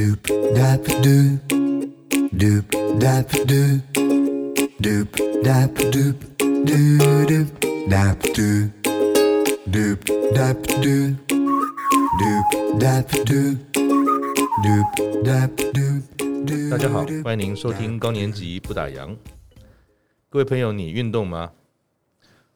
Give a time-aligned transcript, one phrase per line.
[0.00, 0.24] Doop
[0.56, 1.36] dap doop
[2.32, 2.64] doop
[2.98, 3.84] dap doop
[4.80, 5.08] doop
[5.44, 6.16] dap doop
[6.64, 6.96] doo
[7.28, 7.48] doop
[7.86, 8.70] dap doop
[9.68, 10.00] doop
[10.32, 11.20] dap doop
[12.16, 12.46] doop
[12.80, 13.58] dap doop
[14.64, 14.88] doop
[15.22, 19.14] dap doop 大家好，欢迎您收听高年级不打烊。
[20.30, 21.52] 各位朋友，你运动吗？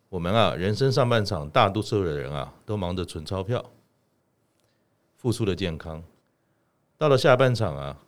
[0.08, 3.62] 我们啊，人生上半场，大多数的人啊，都忙着存钞票，
[5.18, 6.02] 付出了健康。
[6.96, 8.00] 到了下半场啊，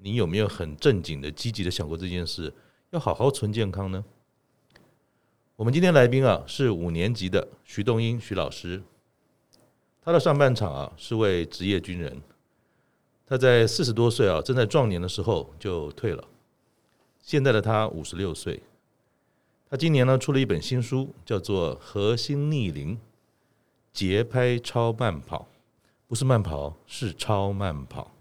[0.00, 2.52] 你有没有很正经的、积极的想过这件事？
[2.90, 4.04] 要好好存健康呢？
[5.56, 8.82] 我们今天来宾啊，是五年级的徐东英徐老师。
[10.02, 12.20] 他的上半场啊，是位职业军人。
[13.26, 16.22] 他在四十多岁啊，正在壮年的时候就退了。
[17.20, 18.62] 现在的他五十六岁。
[19.68, 23.00] 他今年呢出了一本新书，叫做《核心逆龄
[23.92, 25.40] 节拍超慢跑》，
[26.06, 28.12] 不是慢跑，是超慢跑。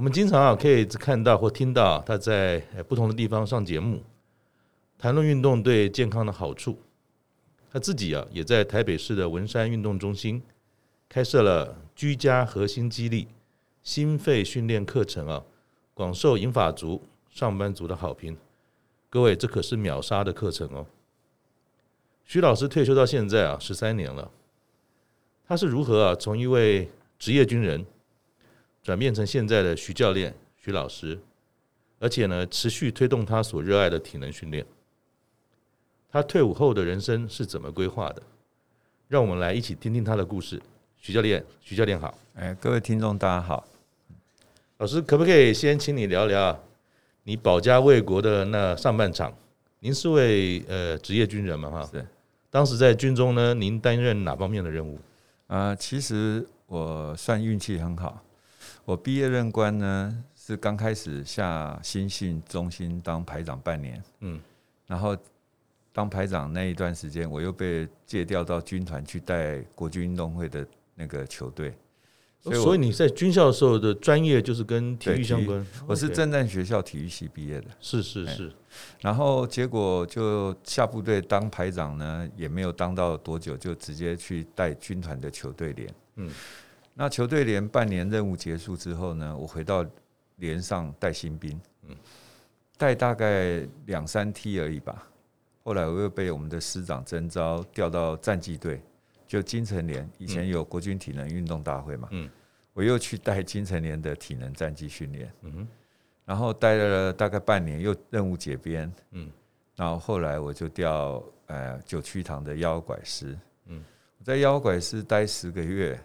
[0.00, 2.58] 我们经常啊可以看到或听到他在
[2.88, 4.02] 不同的地方上节目，
[4.96, 6.78] 谈论运动对健康的好处。
[7.70, 10.42] 他自己啊也在台北市的文山运动中心
[11.06, 13.28] 开设了居家核心肌力
[13.82, 15.44] 心肺训练课程啊，
[15.92, 18.34] 广受银发族上班族的好评。
[19.10, 20.86] 各位，这可是秒杀的课程哦！
[22.24, 24.30] 徐老师退休到现在啊，十三年了。
[25.46, 26.88] 他是如何啊，从一位
[27.18, 27.84] 职业军人
[28.82, 31.18] 转变成现在的徐教练、徐老师，
[31.98, 34.64] 而且呢，持续推动他所热爱的体能训练。
[36.10, 38.22] 他退伍后的人生是怎么规划的？
[39.08, 40.60] 让我们来一起听听他的故事。
[40.96, 42.14] 徐教练，徐教练好！
[42.34, 43.66] 哎，各位听众大家好。
[44.78, 46.58] 老师，可不可以先请你聊聊？
[47.24, 49.32] 你保家卫国的那上半场，
[49.80, 51.70] 您是位呃职业军人嘛？
[51.70, 52.04] 哈，是。
[52.50, 54.98] 当时在军中呢，您担任哪方面的任务？
[55.46, 58.22] 啊，其实我算运气很好。
[58.84, 64.40] 我毕业任官呢，是刚开始下新训中心当排长半年，嗯，
[64.86, 65.16] 然后
[65.92, 71.74] 当排长那一段时间，我又被借调到军团去带国军运动会的那个球队。
[72.42, 75.64] 所以，所以你在军校的时候的专业就是跟体育相关。
[75.86, 77.66] 我是正战学校体育系毕业的。
[77.80, 78.50] 是是是。
[79.00, 85.94] 然后结果就下部队当排长呢，也没有当到多久，就直接去带军团的球队连。
[86.16, 86.30] 嗯。
[86.94, 89.84] 那球队连半年任务结束之后呢，我回到
[90.36, 91.60] 连上带新兵。
[91.88, 91.96] 嗯。
[92.76, 95.06] 带大概两三梯而已吧。
[95.62, 98.82] 后来我又被我们的师长征召调到战绩队。
[99.26, 102.28] 就金城连以前有国军体能运动大会嘛，嗯，
[102.72, 105.68] 我又去带金城连的体能战绩训练，嗯，
[106.24, 109.30] 然后待了大概半年，又任务解编，嗯，
[109.76, 113.84] 然后后来我就调呃九曲堂的幺拐师，嗯，
[114.18, 115.96] 我在幺拐师待十个月，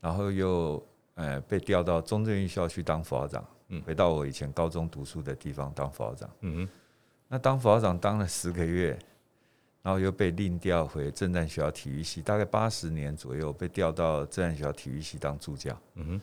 [0.00, 0.82] 然后又
[1.14, 6.68] 呃被调到中正预校去当辅校长，嗯，回到我以前高中读书的地方当辅校长，嗯哼，
[7.28, 8.98] 那当辅校长当了十个月。
[9.82, 15.74] 然后又被另调回正战学校体育系，大概八十年左右被调到正战学校体育系当助教。
[15.94, 16.20] 嗯哼，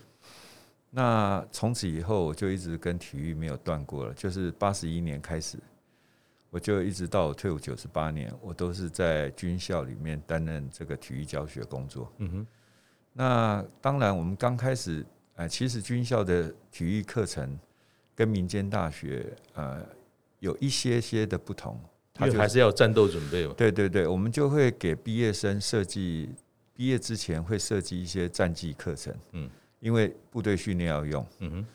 [0.91, 5.57] 那从此以后我就一直跟体育没有断过了，就是八十一年开始，
[6.51, 12.13] 我就一直到我退伍九十八年，我都是在军校里面担任这个体育教学工作。
[12.19, 12.47] 嗯哼，
[13.19, 17.57] 那当然我们刚开始，呃，其实军校的体育课程
[18.16, 19.83] 跟民间大学呃
[20.38, 21.79] 有一些些的不同。
[22.13, 23.55] 它就还是要战斗准备嘛？
[23.57, 26.29] 对对对，我们就会给毕业生设计，
[26.75, 29.11] 毕业之前会设计一些战技课程。
[29.31, 29.49] 嗯，
[29.79, 31.25] 因为部队训练要用。
[31.39, 31.66] 嗯哼。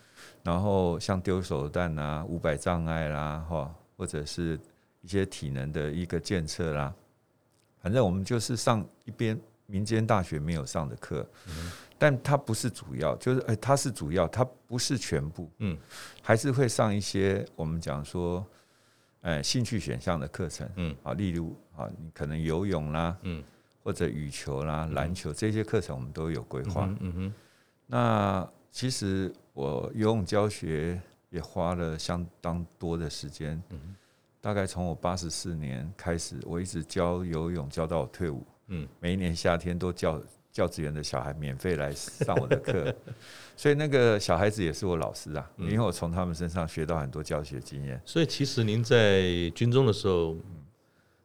[0.45, 4.59] 然后像丢手弹啊、五百障碍啦，哈，或者是
[5.01, 6.95] 一些体能的一个检测啦，
[7.81, 9.37] 反正我们就是上一边
[9.67, 11.29] 民间大学没有上的课。
[11.49, 11.71] 嗯。
[11.99, 15.51] 但它不是主要，就是哎，它是主要，它不是全部。
[15.59, 15.77] 嗯。
[16.23, 18.45] 还是会上一些我们讲说。
[19.23, 23.41] 哎，兴趣选项的课程，嗯，啊，例如啊，你可能游泳啦，嗯，
[23.85, 26.93] 或者羽球啦、篮球这些课程，我们都有规划。
[26.99, 27.35] 嗯哼，
[27.87, 31.01] 那其实我游泳教学
[31.31, 33.95] 也花了相当多的时间，嗯，
[34.41, 40.21] 大概从我八十四年开始，我一直教游泳教到我退伍，嗯，每一年夏天都教。
[40.53, 42.95] 教职员的小孩免费来上我的课，
[43.57, 47.99] 所以那个小孩子也是我老师啊，因为我从他们身上学到很多教学经验。
[48.05, 50.37] 所以其实您在军中的时候，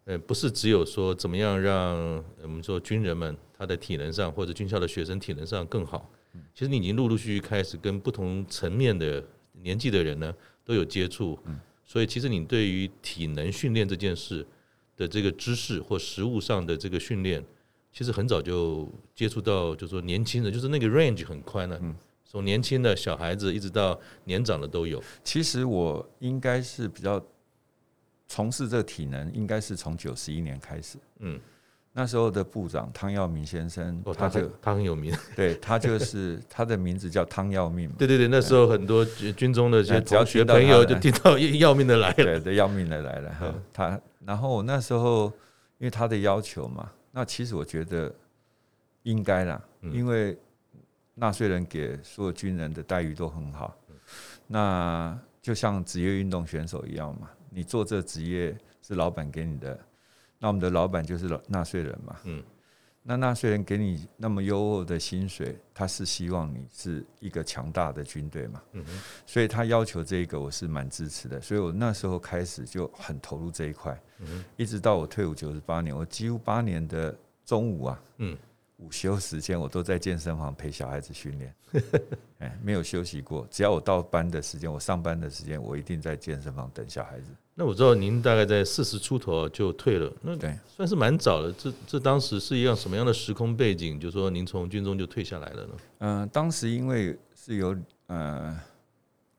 [0.06, 6.10] 呃，不是只有说怎么样让我们说军人们他的体能上或者军校的学生体能上更好，
[6.54, 9.22] 其实你已经陆陆续续开始跟不同层面的
[9.62, 10.34] 年纪的人呢
[10.64, 11.38] 都有接触，
[11.84, 14.48] 所以其实你对于体能训练这件事
[14.98, 17.42] 的这个知识或实物上的这个训练。
[17.94, 21.82] 其实很早就接触到，就是说年轻人，就是那个 range 很宽了，
[22.26, 25.02] 从年轻的小孩子一直到年长的都有。
[25.24, 27.24] 其实我应该是比较
[28.28, 30.98] 从事这个体能，应该是从九十一年开始。
[31.20, 31.40] 嗯。
[32.00, 37.90] 那时候的部长汤耀明先生，哦他就他很有名， 对他就是他的名字叫汤耀命。
[37.98, 43.56] 对对对，那时候很多军中的些同学朋友就听到要命的来了，对，要命的来了。
[43.74, 45.26] 他然后那时候
[45.80, 48.14] 因为他的要求嘛，那其实我觉得
[49.02, 50.38] 应该啦，因为
[51.16, 53.76] 纳税人给所有军人的待遇都很好，
[54.46, 59.80] 那就像职业运动选手一样嘛，你做这职业是老板给你的。
[60.40, 62.44] 那我们的老板就是纳税人嘛，嗯，
[63.02, 68.86] 那纳税人给你那么优渥的薪水，他是希望你是一个强大的军队嘛，嗯，
[69.26, 78.38] 所以他要求这个我是蛮支持的，所以我那时候开始就很投入这一块，嗯，一直到我退伍九十八年，我几乎八年的中午啊，嗯，
[78.78, 81.56] 午休时间我都在健身房陪小孩子训练，
[82.40, 87.32] 哎，没有休息过，只要我到班的时间，我上班的时间，我一定在健身房等小孩子。
[87.60, 91.52] 那我知道您大概在四十出头就退了，那对算是蛮早的。
[91.54, 94.00] 这这当时是一样什么样的时空背景？
[94.00, 95.74] 就说您从军中就退下来了呢？
[95.98, 97.76] 嗯，当时因为是有
[98.06, 98.56] 呃，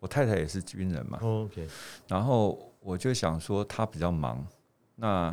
[0.01, 1.17] 我太太也是军人嘛。
[1.23, 1.69] OK。
[2.09, 4.45] 然后我就想说，她比较忙。
[4.97, 5.33] 那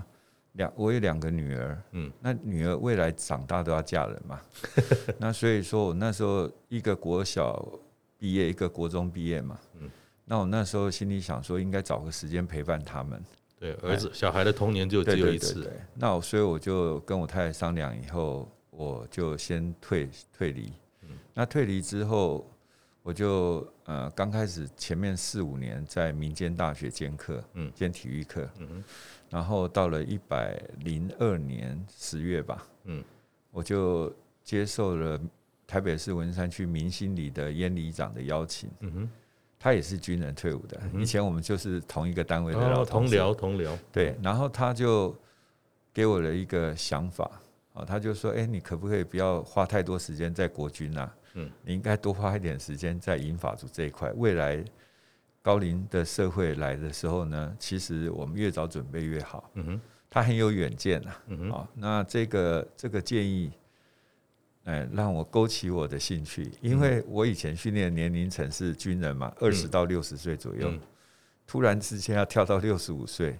[0.52, 4.40] 两我有两个女儿，嗯，那女儿未来长大都要嫁人嘛。
[5.18, 7.68] 那所以说我那时候一个国小
[8.20, 9.60] 毕业，一个国中毕业嘛。
[9.82, 9.90] 嗯。
[10.26, 13.24] 那我那时候心里想说，应该找个时间陪伴他们。
[13.60, 15.72] 对，儿子小孩的童年就只有一次。
[15.94, 20.74] 那我所以我就跟我太太商量以后，我就先退退离。
[21.34, 22.50] 那退离之后，
[23.04, 28.84] 我就呃刚开始前面四五年在民间大学兼课，嗯，兼体育课，嗯，
[29.30, 33.04] 然后到了一百零二年十月吧，嗯，
[33.52, 34.14] 我就
[34.44, 35.20] 接受了
[35.68, 39.10] 台北市文山区明星里的燕里长的邀请，嗯哼。
[39.66, 44.16] 他也是军人退伍的，以前我们就是同一个单位的老同僚，同僚对。
[44.22, 45.16] 然后他就
[45.92, 47.28] 给我了一个想法
[47.74, 51.12] 啊，他就说：“哎，你可不可以不要花太多时间在国军啊？
[51.34, 54.12] 嗯，你应该多花一点时间在银法族这一块。
[54.18, 54.64] 未来
[55.42, 61.24] 高龄的社会来的时候呢，其实我们越早准备越好。”嗯哼，他很有远见啊。
[61.26, 63.52] 嗯哼，那这个这个建议。
[64.66, 70.74] 哎，让我勾起我的兴趣，因为我以前训练年龄层是军人嘛，二十到六十岁左右，
[71.46, 73.38] 突然之间要跳到六十五岁，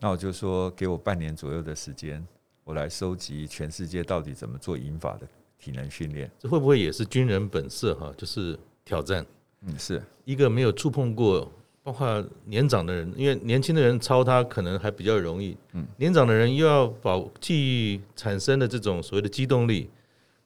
[0.00, 2.26] 那我就说给我半年左右的时间，
[2.64, 6.28] 我来收集全世界到底怎么做引法的体能训练。
[6.36, 8.12] 这会不会也是军人本色哈？
[8.16, 9.24] 就是挑战，
[9.60, 11.48] 嗯，是一个没有触碰过，
[11.84, 19.88] 包括年长的人，因为年轻的人操他可能还比较容易，嗯，年长的人又要保记忆产生的这种所谓的机动力。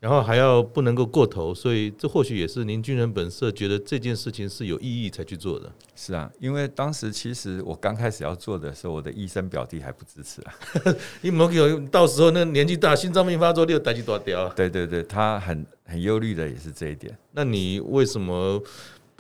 [0.00, 5.70] 然后还要不能够过头，所以这或许也是您军人本色，觉得这件事情是有意义才去做的。
[5.94, 10.55] 是啊，因为当时其实我刚开始要做的时候，我的医生表弟还不支持啊。
[11.20, 14.49] 你没有到时候那年纪大，心脏病发作，你有胆机断掉。
[14.55, 17.17] 对对对，他很很忧虑的也是这一点。
[17.32, 18.62] 那你为什么？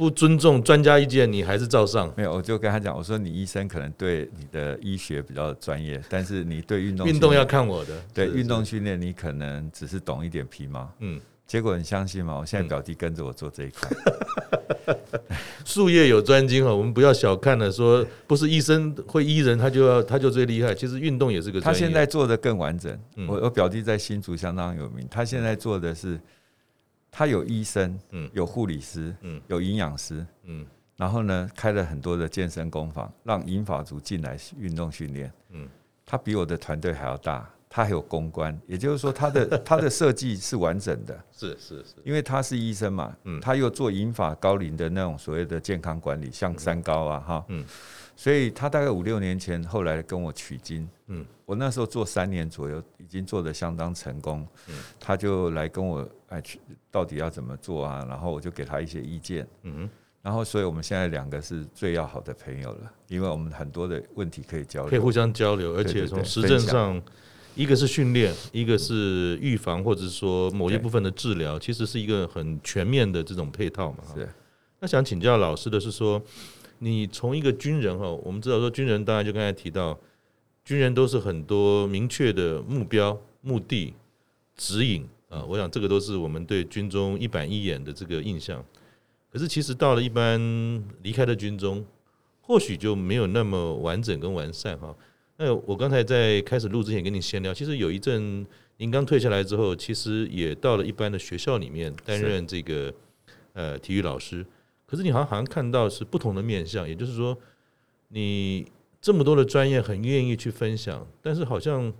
[0.00, 2.10] 不尊重专家意见，你还是照上？
[2.16, 7.92] 没有，我就跟他讲，我说你医生可能对你的医学比较专业，但是你对运动运动要看我的。
[8.14, 10.90] 对运动训练，你可能只是懂一点皮毛。
[11.00, 12.34] 嗯，结果你相信吗？
[12.38, 14.96] 我现在表弟跟着我做这一块。
[15.66, 20.74] 术业有专精哈，我们不要小看了，说不是医生会医人，他就要他就最厉害。
[20.74, 21.60] 其实运动也是个。
[21.60, 22.98] 他现在做的更完整。
[23.28, 26.18] 我我表弟在新竹相当有名，他现在做的是。
[27.10, 35.68] 他有医生，嗯，有护理师，嗯，有营养师，嗯，然后呢，开了很多的健身工坊，让银发族进来运动训练，嗯，
[36.06, 47.64] 他比我的团队还要大，他还有公关，也就是说，他的 他的设计是完整的，是是是，因为他是医生嘛，嗯，他又做银发高龄的那种所谓的健康管理，像三高啊，哈，嗯。
[48.16, 56.58] 所以他大概五六年前后来跟我取经，嗯，我那时候做三年左右，已经做得相当成功，嗯，他就来跟我哎去
[56.90, 58.04] 到底要怎么做啊？
[58.08, 59.88] 然后我就给他一些意见，嗯，
[60.22, 67.00] 然后所以我们现在两个是最要好的朋友了，因为我们很多的问题可以交流，可以互相交流，而且从实证上，
[67.54, 73.98] 一个是训练，一个是预防，或者是说某一部分的治疗，其实是一个很全面的这种配套嘛。
[74.14, 74.28] 是，
[74.80, 76.20] 那想请教老师的是说。
[76.82, 79.98] 你从一个军人哈，我们知道说军人当然就刚才提到，
[80.64, 83.92] 军人都是很多明确的目标、目的、
[84.56, 85.42] 指引啊。
[85.48, 88.62] 我想这个都是我们对军中一板一眼的这个印象。
[89.32, 90.38] 可是其实到了一般
[91.02, 91.82] 离开的军中，
[92.42, 94.94] 或许就没有那么完整跟完善哈。
[95.36, 98.46] 那我刚才在开始录之前跟你闲聊，其实有一阵
[98.76, 102.92] 您刚退下来之后，其实也到了一般的学校里面担任这个
[103.52, 104.44] 呃体育老师，
[104.84, 107.38] 可是你好像好像看到是不同的面相，也就是说，
[108.08, 108.66] 你
[109.00, 111.92] 这么多的专业很愿意去分享，但是好像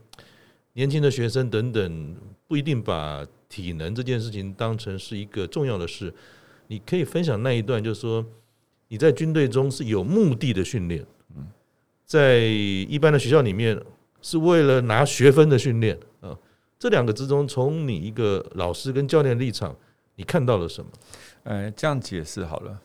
[0.81, 2.17] 年轻的学生等等
[2.49, 6.11] 不一定把体能这件事情当成是一个重要的事。
[6.69, 8.25] 你可以分享那一段，就是说
[8.89, 11.05] 你在军队中是有目的的训练，
[12.07, 13.79] 在一般的学校里面
[14.23, 16.35] 是为了拿学分的训练啊。
[16.79, 19.77] 这两个之中，从你一个老师跟教练的立场，
[20.15, 20.91] 你看到了什么？
[21.43, 22.81] 呃，这样解释好了，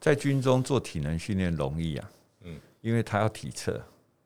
[0.00, 2.10] 在军中做体能训练容易啊，
[2.44, 3.78] 嗯，因为他要体测，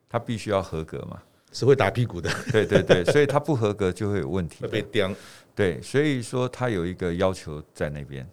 [0.08, 1.20] 他必须要合格嘛，
[1.52, 5.10] 是会打屁股的，对对对， 所以他不合格就会有问题，会被刁，
[5.54, 8.28] 对，所以说他有一个要求在那边。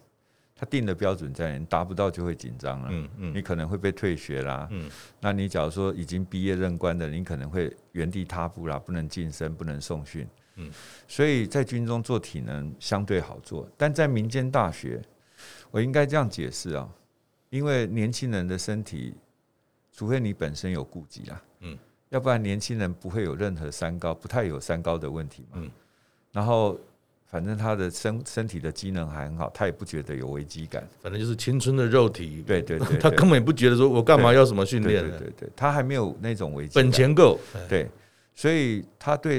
[0.60, 10.68] 他定的标准在，你达不到就会紧张了，嗯嗯，你可能会被退学啦，嗯，那你假如说已经毕业任官的，你可能会原地踏步啦，不能晋升，不能送训，嗯，
[11.06, 15.00] 所以在军中做体能相对好做，但在民间大学，
[15.70, 16.88] 我应该这样解释啊，
[17.50, 19.14] 因为年轻人的身体，
[19.92, 21.78] 除非你本身有顾忌啊，嗯，
[22.10, 25.70] 要不然年轻人不会有任何三高，不太有三高的问题嘛，嗯，
[26.32, 26.78] 然后。
[27.30, 30.88] 反正他的身身体的机能还很好，他也不觉得有危机感。
[31.02, 35.02] 反正就是青春的肉体，对对对，他根本也不觉得说我干嘛要什么训练。
[35.02, 36.72] 对对对对，他还没有那种危机。
[36.74, 37.38] 本钱够，
[37.68, 37.86] 对，
[38.34, 39.38] 所以他对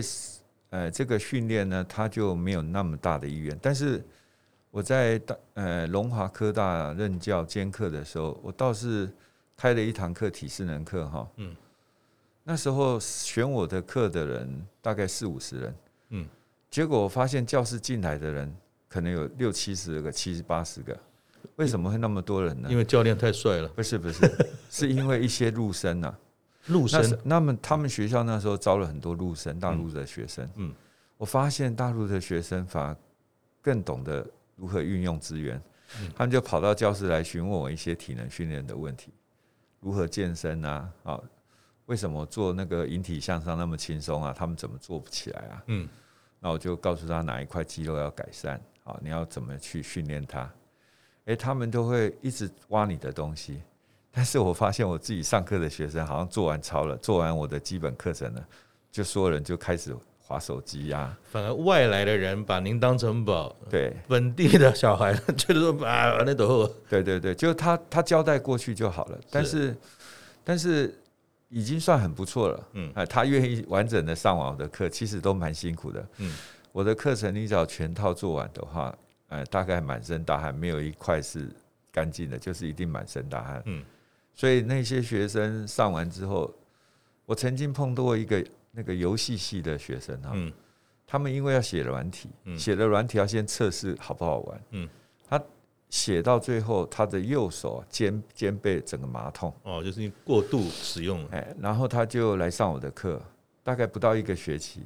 [0.70, 3.58] 呃这个训练呢，他就没有那么大的意愿。
[3.60, 4.00] 但是
[4.70, 9.10] 我在大呃龙华科大任教兼课的时候，我倒是
[9.58, 11.28] 开了一堂课体适能课哈。
[11.38, 11.56] 嗯，
[12.50, 15.76] 那时候选我的课的人大概四五十人。
[16.10, 16.28] 嗯。
[16.68, 18.52] 结果我发现教室进来的人
[18.88, 20.98] 可能有六七十个、七十八十个，
[21.58, 22.68] 为什么会那么多人呢？
[22.72, 23.68] 因为教练太帅了。
[23.70, 26.20] 不是不是， 是因为一些陆生啊，
[26.66, 27.20] 陆生。
[27.24, 30.50] 那么他们学校那时候招了很多陆生，大陆的学生。
[30.56, 30.74] 嗯，
[31.18, 32.98] 我发现大陆的学生反而
[33.62, 34.26] 更懂得
[34.56, 35.62] 如何运用资源，
[36.16, 39.14] 他们就跑到教室来询问我一些体能训练的问题，
[39.82, 40.90] 如何健身啊？
[41.04, 41.22] 啊，
[41.90, 44.32] 为什么做那个引体向上那么轻松啊？
[44.32, 45.64] 他们怎么做不起来啊？
[45.66, 45.90] 嗯。
[46.40, 50.50] 那我就告诉他哪一块肌肉要改善，好，你要怎么去训练他？
[51.26, 53.62] 诶，他们都会一直挖你的东西，
[54.10, 58.48] 但是我发现我自己上课的学生好像做完操了，做完我的基本课程了，
[58.90, 61.18] 就所有人就开始划手机呀。
[61.24, 69.76] 反而外来的人把您当成宝，对，本地的小孩觉得说啊，那都对对对，就他他交代过去就好了，但是
[70.44, 70.96] 但是。
[71.50, 76.34] 已经算很不错了，嗯，他愿意完整的上完我的课，其实都蛮辛苦的，嗯，
[76.72, 78.96] 我的课程你只要全套做完的话，
[79.30, 81.50] 呃，大概满身大汗，没有一块是
[81.92, 83.84] 干净的，就是一定满身大汗，嗯，
[84.34, 86.54] 所以那些学生上完之后，
[87.26, 90.54] 我曾经碰到过一个那个游戏系的学生哈，嗯，
[91.08, 94.99] 他们因为要写软体，写的软体要先测试好不好玩，嗯，他。
[95.90, 103.20] 写到最后，他的右手肩肩背整个麻痛哦，就是你过度使用哎，然后他就来上我的课，
[103.64, 104.84] 大概不到一个学期，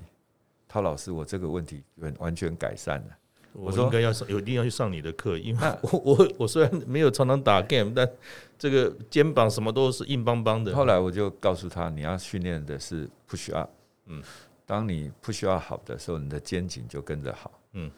[0.67, 3.17] 陶老师，我这个问题完完全改善了。
[3.51, 8.09] 我说应该要上，有一定要去上你的课，因为我我我虽然没有常常打 game，但
[8.57, 10.73] 这个肩膀什么都是硬邦邦的。
[10.73, 13.69] 后来我就告诉他，你要训练的是 push up，
[14.05, 14.23] 嗯，
[14.65, 17.91] 当你 push up 好的时候，你的肩颈就跟着好，嗯。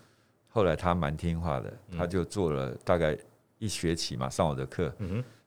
[0.55, 3.13] 后来他蛮听话的，他就做了大概
[3.59, 4.89] 一学期嘛，上我的课。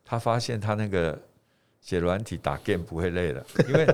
[0.04, 1.18] 他发现他那个
[1.80, 3.86] 写软体打 game 不会累了， 因为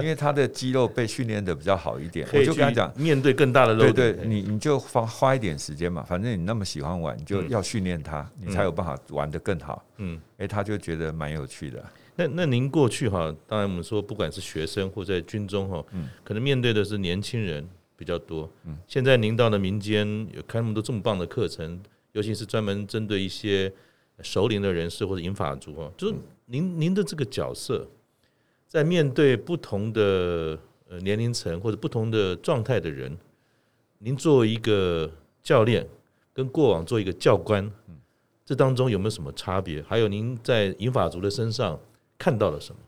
[0.00, 2.28] 因为他的肌肉被训练的比较好一点。
[2.34, 9.82] 我就跟他讲，面对更大的肉，对对，你你就花花一点时间嘛，反正你那么喜欢玩，你就要训练他，你才有办法玩得更好。
[9.96, 11.82] 嗯，哎，他就觉得蛮有趣的。
[12.14, 15.82] 那那您过去哈，当然我们说不管是学生或在军中哈，
[16.22, 17.66] 可能面对的是年轻人。
[17.98, 23.72] 比较多，嗯，现在您到了民间有开那么多这么棒的课程，尤其是专门针对一些
[24.22, 26.14] 熟龄的人士或者银发族啊，就是
[26.46, 27.84] 您您的这个角色，
[28.68, 30.56] 在面对不同的
[30.88, 33.18] 呃年龄层或者不同的状态的人，
[33.98, 35.10] 您作为一个
[35.42, 35.84] 教练，
[36.32, 37.68] 跟过往做一个教官，
[38.46, 39.82] 这当中有没有什么差别？
[39.82, 41.76] 还有您在银发族的身上
[42.16, 42.80] 看到了什么？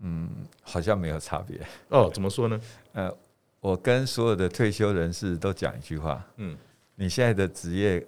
[0.00, 0.28] 嗯，
[0.60, 1.58] 好像没有差别。
[1.88, 2.60] 哦，怎么说呢？
[2.92, 3.10] 呃。
[3.60, 6.56] 我跟所有的退休人士都讲一句话，嗯，
[6.94, 8.04] 你现在的职业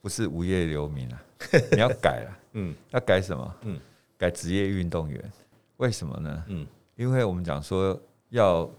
[0.00, 1.22] 不是无业游民啊，
[1.72, 3.54] 你要改了，嗯，要改什么？
[3.62, 3.80] 嗯，
[4.18, 5.32] 改职业运动员。
[5.76, 6.44] 为什么呢？
[6.48, 7.98] 嗯，因为我们讲说
[8.30, 8.70] 要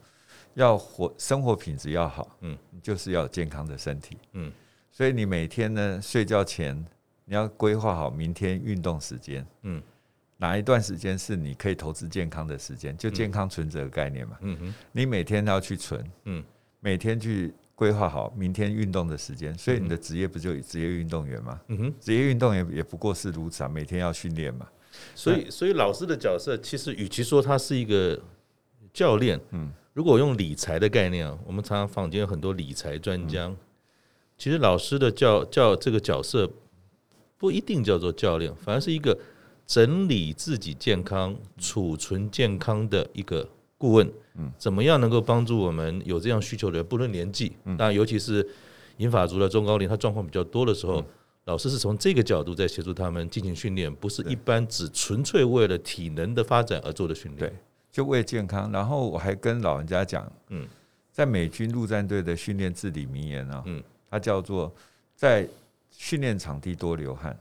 [0.56, 4.52] 要活生活品质要好，嗯，就是要有健康的身体，嗯，
[4.92, 6.76] 所以你每天呢睡觉前
[7.24, 9.82] 你要规划好明天运动时间，嗯。
[10.38, 12.96] 哪一段时间是你可以投资健康的时间？
[12.98, 14.38] 就健康存折概念嘛。
[14.42, 16.44] 嗯哼，你每天要去存，嗯，
[16.80, 21.60] 每天去规划好明天运动的时间，所以你的职业不就职业运动员吗？
[21.68, 24.68] 嗯哼，职业运动员也不过是如此啊，每天要训练嘛。
[25.14, 28.20] 所以，所以老师的角色其实与其说他是一个
[28.94, 33.52] 教练，嗯，如果用理财的概念，我们常常坊间有很多理财专家，
[34.38, 36.48] 其实老师的教教这个角色
[37.38, 39.18] 不一定叫做教练，反而是一个
[39.68, 43.48] 整理自己健康、储存健康的一个
[43.78, 44.12] 顾问。
[44.34, 48.48] 嗯，怎么样能够帮助我们有这样需求的人，不论年纪，当然尤其是
[48.98, 51.06] 银发族的中高龄，他状况比较多的时候。
[51.46, 57.50] 老师是从这个角度在协助他们进行训练，不是一般只纯粹为了体能的发展而做的训练。
[57.50, 57.58] 对，
[57.90, 58.70] 就为健康。
[58.70, 60.68] 然后我还跟老人家讲，嗯，
[61.10, 63.82] 在美军陆战队的训练至理名言啊，嗯，
[64.12, 64.70] 它叫做
[65.16, 65.48] 在
[65.90, 67.40] 训练场地多流汗，嗯，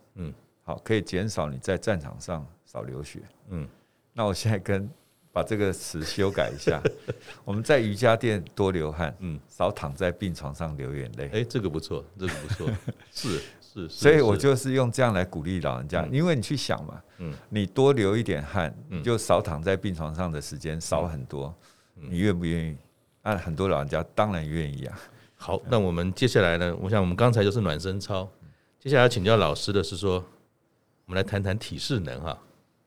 [0.67, 3.21] 好，可以减少你在战场上少流血，
[3.51, 3.69] 嗯。
[4.13, 4.91] 那我现在跟
[5.31, 6.83] 把这个词修改一下，
[7.45, 11.31] 我们在瑜伽垫多流汗，嗯，少躺在病床上流眼泪。
[11.33, 12.69] 哎，这个不错，这个不错，
[13.15, 13.89] 是是。
[13.89, 21.55] 所以，我就是用这样来鼓励老人家，因为你去想嘛，嗯你多流一点汗，就少躺在病床上的时间少很多，
[21.95, 22.77] 你愿不愿意？
[23.23, 24.99] 啊，很多老人家当然愿意啊。
[25.37, 26.75] 好，那我们接下来呢？
[26.81, 28.27] 我想我们刚才就是暖身操，
[28.81, 30.25] 接下来要请教老师的是说，
[31.07, 32.37] 我们来谈谈体适能哈。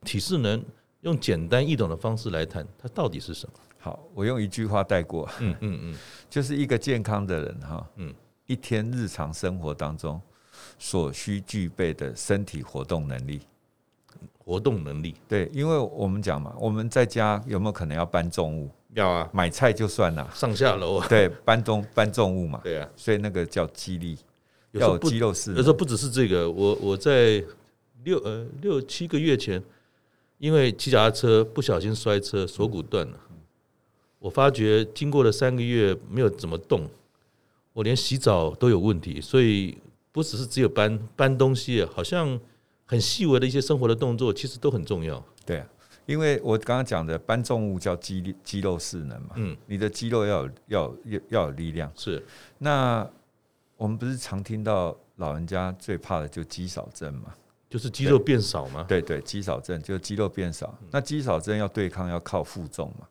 [0.04, 0.62] 体适能
[1.02, 3.54] 用简单易懂的方式来谈，它到底是什么？
[3.78, 5.98] 好，我用一句话带过，嗯嗯嗯，
[6.30, 8.14] 就是一个健康的人哈，嗯，
[8.46, 10.22] 一天日常生活当中。
[10.78, 13.40] 所需具备的身体活动能力，
[14.38, 18.70] 活动能力，对，因为我们讲嘛，我们在家有没有可能要搬重物？
[18.94, 24.18] 要啊，买菜就算了，上下楼啊， 对，搬重搬重物嘛，对啊，所以那个叫肌力，
[24.72, 25.54] 要有肌肉是。
[25.54, 27.42] 有时候不只是这个，我我在
[28.04, 29.64] 六呃六七个月前，
[30.38, 33.20] 因为骑脚踏车不小心摔车，锁骨断了，
[34.20, 36.90] 我发觉经过了三个月没有怎么动，
[37.74, 39.78] 我连洗澡都有问题，所以。
[40.12, 42.38] 不只是只有搬搬东西，好像
[42.84, 45.24] 很细微的一些生活的动作，其实都很重要。
[45.46, 45.68] 对啊，
[46.08, 51.90] 因为我刚刚讲的搬重物叫肌肌肉势能嘛，嗯，你的肌肉要有要有要有力量。
[51.96, 52.22] 是，
[52.58, 53.08] 那
[53.78, 57.32] 我们不是常听到老人家最怕的就肌少症嘛，
[57.70, 58.86] 就是肌肉变少吗？
[58.88, 60.78] 对对，肌少症就是肌肉变少。
[60.92, 63.08] 那肌少症要对抗要靠负重嘛，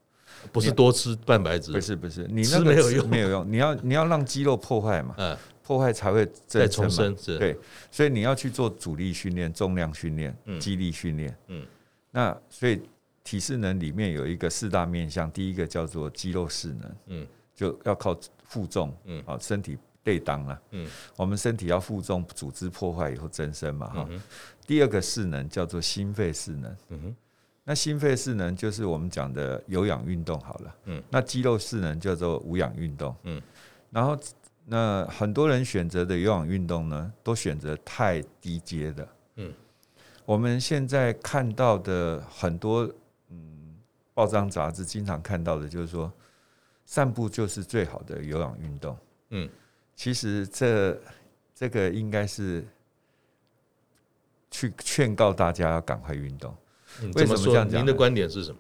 [0.53, 5.37] 不是多吃蛋白质，不是不是，你那个没有用没有用，你要你要让肌肉破坏嘛，嗯。
[5.69, 7.55] 破坏才会再重生，对，
[7.91, 11.37] 所以你要去做阻力训练、重量训练、肌力训练。
[11.49, 11.63] 嗯，
[12.11, 12.81] 那所以
[13.23, 19.77] 体适能里面有一个四大面向，第一个叫做肌肉势能，嗯，就要靠负重，嗯，啊，身体
[20.09, 24.09] 对当了，嗯，我们身体要负重，组织破坏以后增生嘛，哈。
[24.67, 27.17] 第二个势能叫做心肺势能，嗯哼，
[27.65, 33.43] 那心肺势能就是我们讲的有氧运动好了，嗯，那肌肉势能叫做无氧运动，嗯，
[33.91, 34.19] 然后。
[34.71, 39.09] 那很多人选择的有氧运动呢，都选择太低阶的。
[39.37, 39.51] 嗯，
[40.27, 42.87] 我们现在看到的很多
[43.31, 43.75] 嗯
[44.13, 46.13] 报章杂志经常看到的，就是说
[46.85, 48.95] 散步就是最好的有氧运动。
[49.31, 49.49] 嗯，
[49.99, 50.97] 其实这
[51.53, 52.65] 这个应该是
[54.49, 56.57] 去劝告大家要赶快运动。
[57.17, 57.81] 为什么这样讲？
[57.81, 58.59] 您的观点是什么？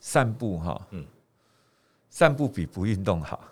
[0.00, 1.06] 散步哈，嗯，
[2.10, 3.48] 散步比不运动好。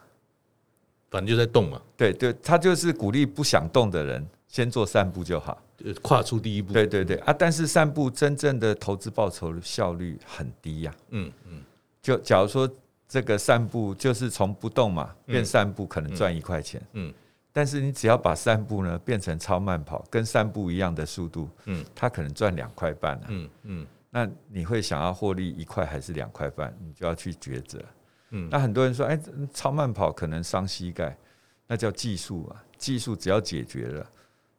[1.08, 5.62] 反正就在动嘛，对对，他就是鼓励不想动的人先做散步就好，
[6.02, 6.72] 跨出第一步。
[6.72, 10.92] 对对对啊，但是散步真正的投资报酬效率很低呀。
[11.10, 11.62] 嗯嗯，
[12.02, 12.68] 就假如说
[13.10, 16.80] 这个散步就是从不动嘛变散步，可能赚一块钱。
[16.92, 17.12] 嗯，
[17.52, 23.20] 但是你只要把散步呢变成超慢跑，跟散步一样的速度，嗯，它可能赚两块半。
[23.26, 26.72] 嗯嗯，那你会想要获利一块还是两块半？
[26.80, 27.84] 你就要去抉择。
[28.30, 29.18] 嗯，那很多人说，哎，
[29.52, 31.18] 超慢跑可能伤膝盖，
[31.66, 32.64] 那叫技术啊。
[32.78, 34.06] 技术只要解决了，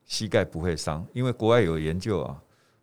[0.03, 1.07] 膝盖不会伤。
[1.13, 2.37] 因为国外有研究啊，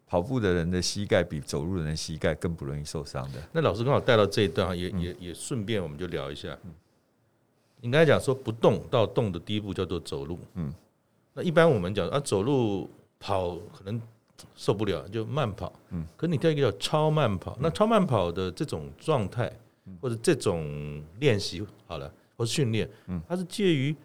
[0.08, 3.38] 跑步的人的膝盖比走路的人的膝盖更不容易受伤的。
[3.52, 6.56] 那老师刚好带到这一段，也也也顺便我们就聊一下。
[7.80, 10.72] 你刚才讲说不动到动的第一步叫做走路，嗯，
[11.34, 12.90] 那一般我们讲啊，走路
[13.20, 14.00] 跑可能
[14.56, 19.52] 受不了，就慢跑，嗯，可你跳一个叫超慢跑，那超慢跑的这种状态。
[20.02, 22.86] 或者这种练习好了，或者训练，
[23.26, 23.96] 它是介于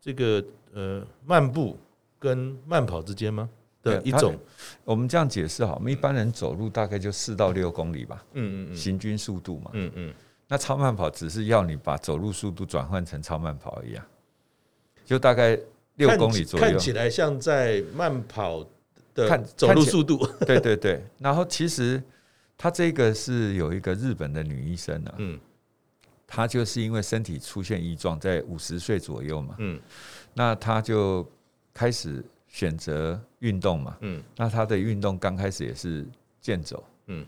[0.00, 0.42] 这个
[0.72, 1.76] 呃漫步
[2.18, 3.46] 跟慢跑之间吗？
[3.82, 4.38] 的一种。
[4.84, 10.14] 我们这样解释哈，我们一般人走路大概就四到六公里吧，嗯嗯嗯，行军速度嘛，嗯嗯。
[10.48, 14.06] 那超慢跑只是要你把走路速度转换成超慢跑而已啊，
[15.04, 15.58] 就大概
[15.96, 18.66] 六公里左右，看起来像在慢跑
[19.14, 21.04] 的走路速度，对对对。
[21.18, 22.02] 然后其实。
[22.54, 25.40] 他这个是有一个日本的女医生啊，嗯，
[26.28, 29.80] 她就是因为身体出现异状，在五十岁左右嘛，嗯，
[30.32, 31.28] 那她就
[31.74, 36.06] 开始选择运动嘛，嗯，那他的运动刚开始也是
[36.40, 37.26] 健走，嗯，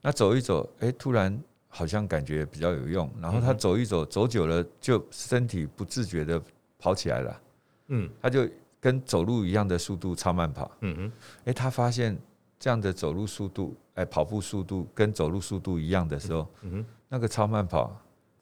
[0.00, 6.40] 那走一走，哎，突然好像感觉比较有用，然后他走一走，走久了就身体不自觉的
[6.78, 7.40] 跑起来了，
[7.88, 8.48] 嗯，他就
[8.80, 11.12] 跟走路一样的速度超慢跑，嗯哼，
[11.44, 12.16] 哎，他发现
[12.58, 17.94] 这样的走路速度，哎，跑步速度跟走路速度一样的时候，嗯哼，那个超慢跑。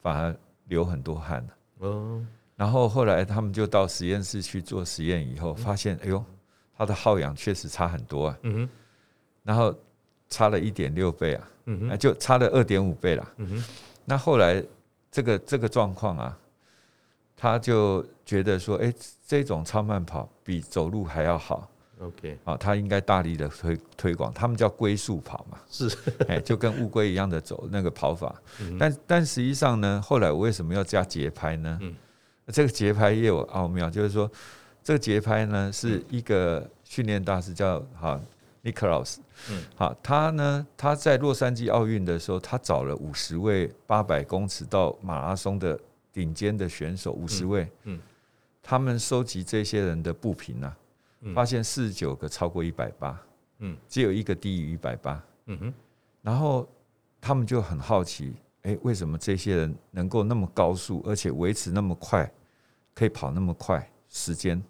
[0.02, 0.34] 反而
[0.68, 1.46] 流很多汗。
[1.80, 2.24] 哦，
[2.60, 6.22] 然后后来他们就到实验室去做实验，以后发现，哎呦，
[6.76, 8.68] 他的耗氧确实差很多啊，嗯哼，
[9.42, 9.74] 然后
[10.28, 13.64] 差了一点六倍啊，嗯哼，就差了二点五倍了，嗯哼，
[14.04, 14.62] 那后来
[15.10, 16.38] 这个这个状况啊，
[17.34, 18.92] 他就觉得说，哎，
[19.26, 21.66] 这种超慢跑比走路还要好。
[21.98, 25.90] OK，啊，他应该大力的推推广，他们叫龟速跑嘛，是，
[26.28, 28.34] 哎，就跟乌龟一样的走那个跑法，
[28.78, 31.78] 但但实际上呢，后来我为什么要加节拍呢？
[31.80, 31.94] 嗯，
[32.50, 34.30] 这个节拍也有奥妙，就是说
[34.82, 38.20] 这个节拍呢是一个训练大师叫哈
[38.62, 45.78] 尼克劳斯，嗯，好，他呢他在洛杉矶奥运的时候，他找了五十位八百公尺到马拉松的
[46.12, 48.00] 顶尖的选手，五十位，嗯，
[48.62, 50.76] 他们收集这些人的步频啊。
[51.34, 53.22] 发现四十九个超过一百八，
[53.58, 55.74] 嗯，只有一个低于一百八，嗯哼，
[56.22, 56.66] 然后
[57.20, 58.32] 他们就很好奇，
[58.62, 62.32] 哎，为什么这些人能够那么高速，而且维持那么快，
[62.94, 64.62] 可以跑那么快时间？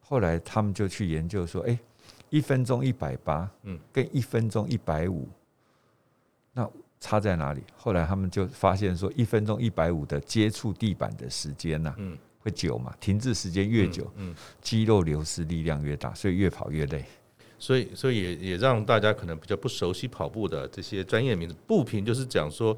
[0.00, 1.78] 后来他们就去研究说，哎，
[2.30, 5.28] 一分钟一百八，嗯，跟一分钟一百五，
[6.52, 7.62] 那差在哪里？
[7.76, 12.18] 后来他们就发现说，一分钟一百五的接触地板的时间呢，嗯。
[12.44, 12.94] 会久嘛？
[13.00, 17.02] 停滞时间越久，嗯，肌肉流失力量越大，所以越跑越累。
[17.58, 21.56] 所以，所以也也让大家可能比较不熟悉跑步的这些专业名字。
[21.66, 22.76] 步频就是讲说，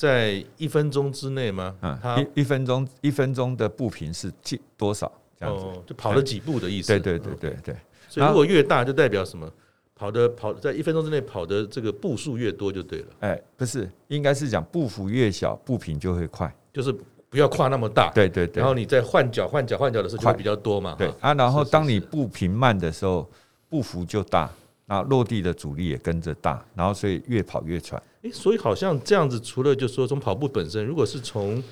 [0.00, 1.76] 在一分钟之内吗？
[1.82, 1.98] 嗯，
[2.34, 5.12] 一一分钟一分钟的步频是几多少？
[5.38, 6.88] 这样子，就跑了几步的意思。
[6.88, 7.76] 对对对对对。
[8.08, 9.46] 所以如果越大，就代表什么？
[9.94, 13.06] 跑的跑在一分钟之内跑的这个步数越多就对了。
[13.20, 16.94] 哎，不是，应该是讲步幅越小，步频就会快，就是。
[17.28, 18.60] 不要跨那么大，对对对。
[18.60, 20.96] 然后你在换脚、换脚、换脚的时候就会比较多嘛。
[20.98, 23.30] 对啊，然后当你步频慢的时候，
[23.68, 24.50] 步幅就大，
[24.90, 28.02] 那落地的阻力也跟着大，然后所以越跑越喘。
[28.22, 31.62] 诶，所以好像这样子，除了就是说从跑步本身，如果是从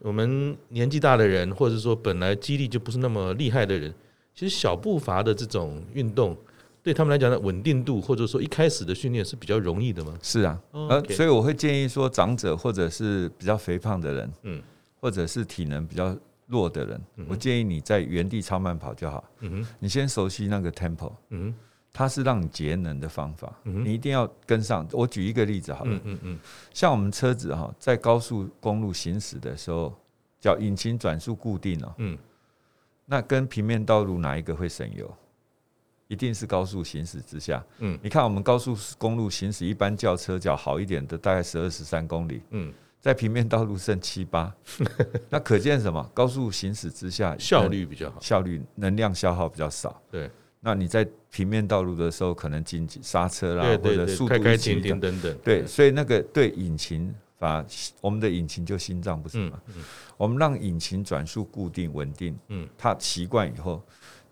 [0.00, 3.94] 我们年纪大的人，或者说本来肌力就不是那么厉害的人，
[4.34, 6.36] 其实小步伐的这种运动，
[6.82, 10.18] 对他们来讲的稳定度，或者说一开始的训练是比较容易的吗？
[10.20, 14.62] 是啊，呃，所以我会建议说，长者或者是比较肥胖的人，嗯。
[14.98, 19.22] 或者是体能比较弱的人，我建议你在原地超慢跑就好。
[19.40, 21.12] 嗯哼你先熟悉那个 tempo，
[21.98, 24.86] 它是让你节能的方法，你一定要跟上。
[24.92, 26.00] 我举一个例子好了，
[26.74, 29.94] 像我们车子哈，在高速公路行驶的时候，
[30.38, 32.18] 叫引擎转速固定哦。
[33.06, 35.10] 那跟平面道路哪一个会省油？
[36.08, 37.64] 一定是高速行驶之下。
[37.78, 42.42] 嗯你看我们高速公路行驶，一般轿车较好一点的，大概十二十三公里。
[42.50, 44.52] 嗯在平面道路剩七八，
[45.30, 46.10] 那可见什么？
[46.12, 49.98] 高速行驶之下效率比较好，效率能量消耗比较少。
[50.10, 50.28] 对，
[50.66, 55.38] 那你在平面道路的时候，可能紧急刹车啦，或者速度开停等等。
[55.44, 57.64] 对，所以那个对引擎，把
[58.00, 59.62] 我们的引擎就心脏不是吗？
[60.16, 63.80] 我们让引擎转速固定稳定，嗯，它习惯以后，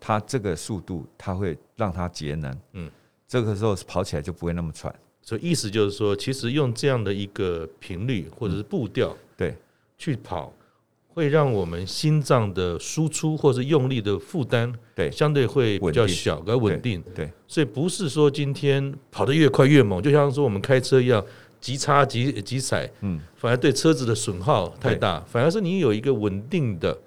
[0.01, 2.91] 它这个速度它会让它节能，嗯，
[3.29, 4.93] 这个时候跑起来就不会那么喘。
[5.23, 9.57] 所以意思就是说，其实用这样的一个频率或者是步调，对，
[9.97, 10.53] 去跑，
[11.15, 17.03] 会让我们心脏的输出或者是用力的负担，对，相对会比较小，比较稳定。
[17.15, 21.25] 对，所以不是说今天跑得越快越猛，就像说我们开车一样，
[21.61, 26.99] 急插急急踩，嗯，反而对车子的损耗太大，反而是你有一个稳定的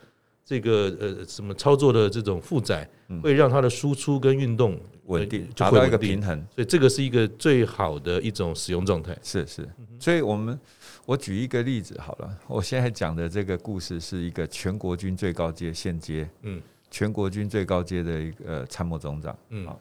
[0.46, 2.90] 这个呃什么操作的这种负载，
[3.22, 4.80] 会让它的输出跟运动。
[5.08, 9.18] 稳定，达到一个平衡，所以这个是一个最好的一种使用状态。
[9.24, 9.66] 是是，
[9.98, 10.60] 所以我们
[11.08, 19.80] 我举一个例子好了，我现在讲的这个故事是一个全国军最高阶现阶，嗯，全国军最高阶的一个参谋总长，嗯，好，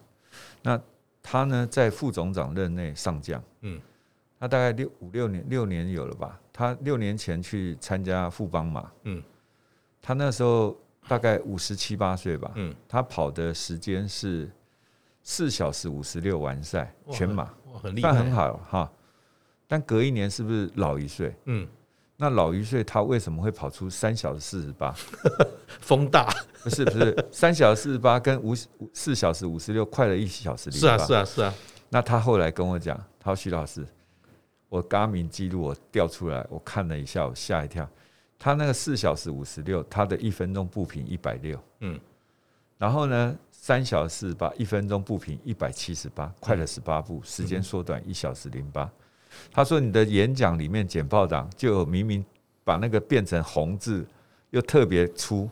[0.63, 0.81] 那
[1.21, 3.81] 他呢在副总长任内上将，嗯，
[4.39, 6.41] 他大概六五六年六年有了吧？
[6.53, 9.21] 他六年前去参加富邦马，嗯，
[10.01, 14.49] 他那时候大概五十七八岁吧，嗯，他跑的时间是。
[15.29, 17.53] 四小时五十六完赛全马，
[18.01, 18.93] 但很好哈。
[19.67, 21.35] 但隔一年是不是老一岁？
[21.45, 21.67] 嗯，
[22.17, 24.95] 那老一岁他为什么会跑出三小时四十八？
[25.81, 26.33] 风大？
[26.63, 28.55] 不是不是，三小时四十八跟五
[28.93, 30.79] 四小时五十六快了一小时零。
[30.79, 31.55] 是啊是啊是啊。
[31.89, 33.87] 那他后来跟我讲，他说徐老师，
[34.69, 37.89] 我 Garmin 记录我调出来，我看了一下，我吓一跳。
[38.39, 41.99] 他那个四小时五十六，他的一分钟步频一百六，嗯，
[42.77, 48.91] 然后呢，三小时四十八，一分钟步频一百七十八，快了十八步，时间缩短一小时零八。
[49.53, 52.25] 他说你的演讲里面简报档就明明
[52.65, 54.07] 把那个变成红字，
[54.51, 55.49] 又特别粗，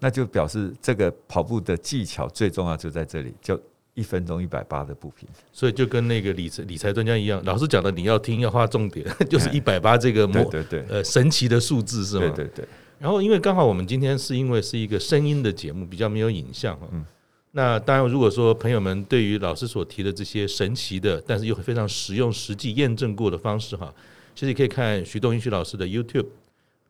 [0.00, 3.60] 那就表示这个跑步的技巧最重要就在这里，就。
[3.94, 12.20] 一分钟一百八的步频，所以就跟那个理财理财专家一样，老师讲的你要听要画重点， 就是一百八这个魔对对对呃神奇的数字是吗？
[12.32, 12.68] 对对对。
[13.00, 17.04] 然后因为刚好我们今天是因为是一个声音的节目，比较没有影像，嗯。
[17.52, 23.92] 那当然，如果说朋友们对于老师所提的这些神奇的，但是又非常实用、实际验证过的方式哈，
[24.34, 26.26] 其实可以看徐东英徐老师的 YouTube，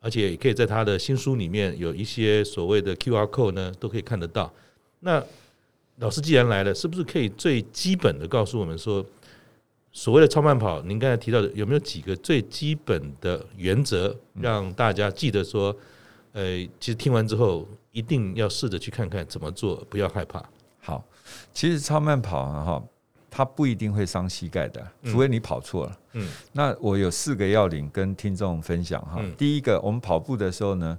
[0.01, 4.53] 而且也可以在他的新书里面有一些所谓的 QR code 呢，都可以看得到。
[5.01, 5.23] 那
[6.01, 9.05] 老师既然来了，是不是可以最基本的告诉我们说，
[9.93, 15.75] 所谓的超慢跑，您刚才提到的有没有几个最基本的原则，让大家记得说，
[16.33, 17.67] 呃，其实听完之后
[17.99, 20.41] 一定要试着去看看怎么做，不要害怕。
[20.81, 21.05] 好，
[21.53, 22.83] 其实超慢跑哈，
[23.29, 25.99] 它不一定会伤膝盖的，除非你跑错了。
[26.13, 29.21] 嗯，那我有四个要领跟听众分享哈。
[29.37, 30.97] 第一个，我们跑步的时候呢，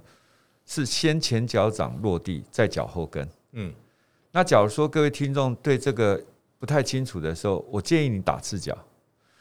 [0.66, 3.26] 是先前脚掌落地，再脚后跟。
[3.52, 3.72] 嗯。
[4.30, 6.22] 那假如说各位听众对这个
[6.58, 8.76] 不太清楚的时候，我建议你打赤脚，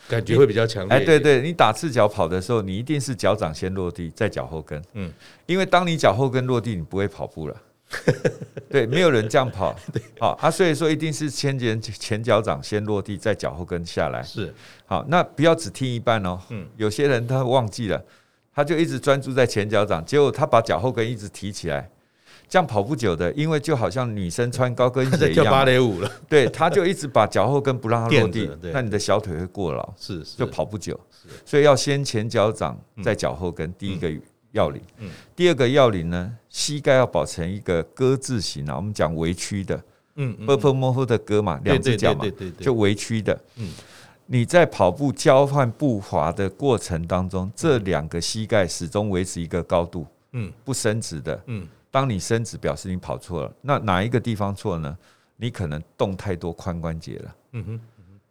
[0.08, 0.98] 感觉会比较强烈。
[0.98, 4.82] 哎，对对，你打赤脚跑的时候，你一定是脚掌先落地，再脚后跟。
[4.94, 5.12] 嗯，
[5.46, 7.56] 因为当你脚后跟落地，你不会跑步了。
[8.70, 9.76] 对，没有人这样跑。
[10.20, 14.22] 好啊，所以说一定是先前前脚掌先落地，再脚后跟下来。
[14.22, 14.54] 是，
[14.86, 16.40] 好，那不要只听一半哦。
[16.50, 18.04] 嗯，有些人他忘记了，
[18.54, 21.90] 他就一直专注在前脚掌，结果他把脚后跟一直提起来。
[22.50, 26.12] 这样跑不久的，因为就好像女生穿高跟鞋一样， 跳芭蕾舞了。
[26.28, 29.94] 对，他就一直把脚后跟不让它落地，那你的小腿会过劳，
[30.36, 31.00] 就跑不久。
[31.46, 34.12] 所以要先前脚掌，再脚后跟，第一个
[34.52, 34.82] 要领。
[35.36, 39.80] 第二个要领呢，膝盖要保持一个鸽字形啊，我们讲微曲的，
[40.16, 42.26] 嗯，ㄅ ㄆ 摸摸的鸽嘛，两只脚嘛，
[42.60, 43.40] 就微曲的。
[43.58, 43.70] 嗯，
[44.26, 51.68] 你在跑步交换步伐的过程当中，这两个膝盖始终维持一个高度，嗯，不伸直的，嗯。
[51.92, 53.54] 当你伸直，表示你跑错了。
[53.62, 54.98] 那哪一个地方错呢？
[55.42, 57.36] 你可能动太多髋关节了。
[57.54, 57.80] 嗯哼，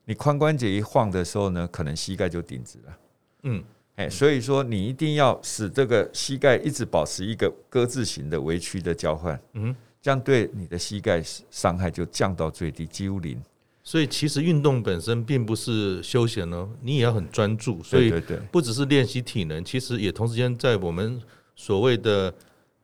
[0.05, 2.99] 你髋关节一晃的时候呢，可能膝盖就顶直了。
[3.45, 3.65] 嗯，
[3.97, 9.41] 哎，所以说你一定要使这个膝盖一直保持一个鸽字形的微曲的交换。
[9.55, 13.41] 嗯，这样对你的膝盖伤害就降到最低，几乎零。
[13.83, 17.83] 所以其实运动本身并不是休闲哦，你也要很专注。
[17.83, 18.13] 所以
[18.53, 21.21] 不只是练习体能，其实也同时间在我们
[21.57, 22.33] 所谓的。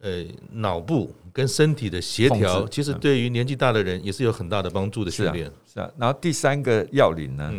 [0.04, 5.50] 呃，脑部跟身体的协调，其实对于年纪大的人也是有很大的帮助的训练。
[5.66, 7.50] 是啊，然后第三个要领呢，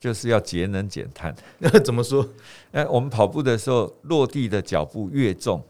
[0.00, 1.32] 就是要节能减碳。
[1.58, 2.28] 那 怎么说？
[2.72, 5.62] 哎，我们跑步的时候，落地的脚步越重，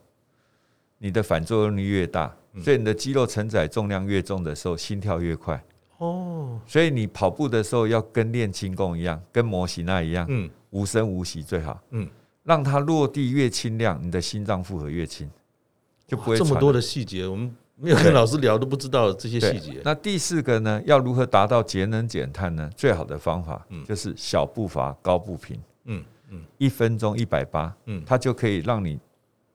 [0.96, 5.62] 你的反作用力越大，所以你的肌肉承载重量越重的时候，心跳越快。
[5.98, 11.78] 哦，所以你跑步的时候要跟练轻功一样，跟模型那一样，嗯，无声无息最好。
[11.90, 12.08] 嗯，
[12.44, 15.30] 让它落地越轻量，你的心脏负荷越轻。
[16.06, 19.80] 就不会这么多的细节，我们没有跟老师聊都不知道这些细节。
[19.84, 20.80] 那第四个呢？
[20.86, 22.70] 要如何达到节能减碳呢？
[22.76, 28.98] 最好的方法，就是小步伐高步频，嗯嗯，一分钟一百八，嗯，它就可以让你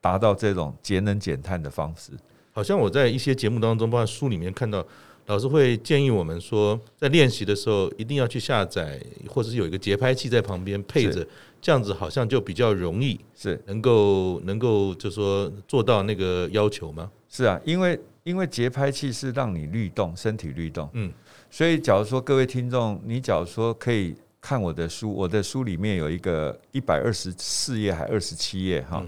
[0.02, 2.12] 达到这种节能减碳的方式。
[2.52, 4.86] 好像我在一些节目当中，包括书里面看到，
[5.28, 11.26] 老师会建议我们说，在练习的时候一定要去下载，或者是有一个节拍器在旁边配着。
[11.62, 17.12] 这样子好像就比较容易，是能够能够就说做到那个要求吗？
[17.28, 21.12] 是啊，因为因为节拍器是让你律动，身体律动，嗯，
[21.50, 29.06] 所以假如说各位听众，你假如说可以看我的书，我的书里面有一个一百二十四页还二十七页哈，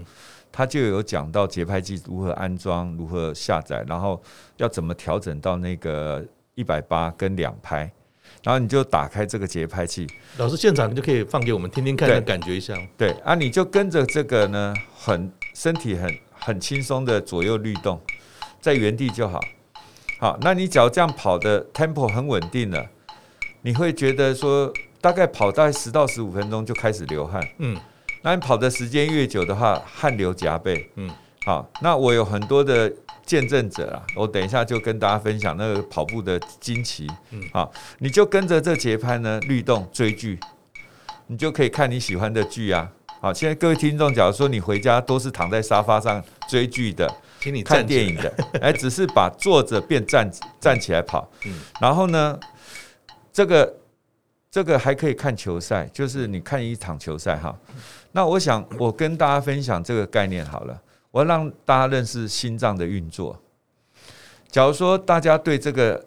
[0.52, 4.22] 它就有讲到节拍器如何安装、如何下载，然后
[4.58, 7.90] 要怎么调整到那个一百八跟两拍。
[8.42, 12.76] 然后你就打开这个节拍器，老师现场你就可以放给我们听听看，感觉一下。
[12.96, 18.00] 对啊，你就跟着这个呢，很身体很很轻松的左右律动，
[18.60, 19.40] 在原地就好。
[20.18, 22.84] 好，那你只要这样跑的 tempo 很稳定了，
[23.60, 27.40] 你会觉得说大概跑大概十到十五分钟就开始流汗。
[27.58, 27.78] 嗯，
[28.22, 30.90] 那你跑的时间越久的话，汗流浃背。
[30.96, 31.08] 嗯，
[31.44, 32.92] 好，那我有很多的。
[33.24, 37.06] 见证者啊，我等一下就跟大家分享那个跑步的惊奇。
[37.30, 40.38] 嗯，好，你就跟着这节拍呢律动追剧，
[41.26, 42.90] 你就可以看你喜欢的剧啊。
[43.20, 47.08] 好，现在各位听众，假如说你回家都是躺在沙发上追剧的，
[47.40, 50.28] 请你看电影的，哎，只是把坐着变站
[50.60, 51.30] 站起来跑。
[51.44, 52.38] 嗯，然后呢，
[53.32, 53.76] 这个
[54.50, 57.56] 这个还可以看球赛，就是你看一场球赛哈。
[58.10, 63.40] 那我想我跟大家分享这个概念好了，我要让大家认识心脏的运作。
[64.50, 66.04] 假如说大家对这个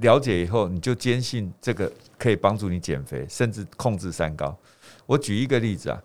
[0.00, 4.58] 了解以后，你就坚信这个可以帮助你减肥，甚至控制三高。
[5.06, 6.02] 我举一个例子啊，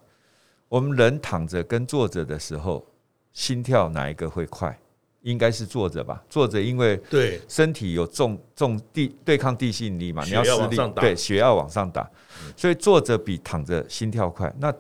[0.70, 2.86] 我们人躺着跟坐着的时候，
[3.34, 4.78] 心跳哪一个会快？
[5.22, 12.06] 应该是坐着吧，坐着因为对身体有重重地对抗地心引力嘛，你要施力，对血要往上打，
[12.58, 14.54] 所以坐着比躺着心跳快。
[14.60, 14.74] 那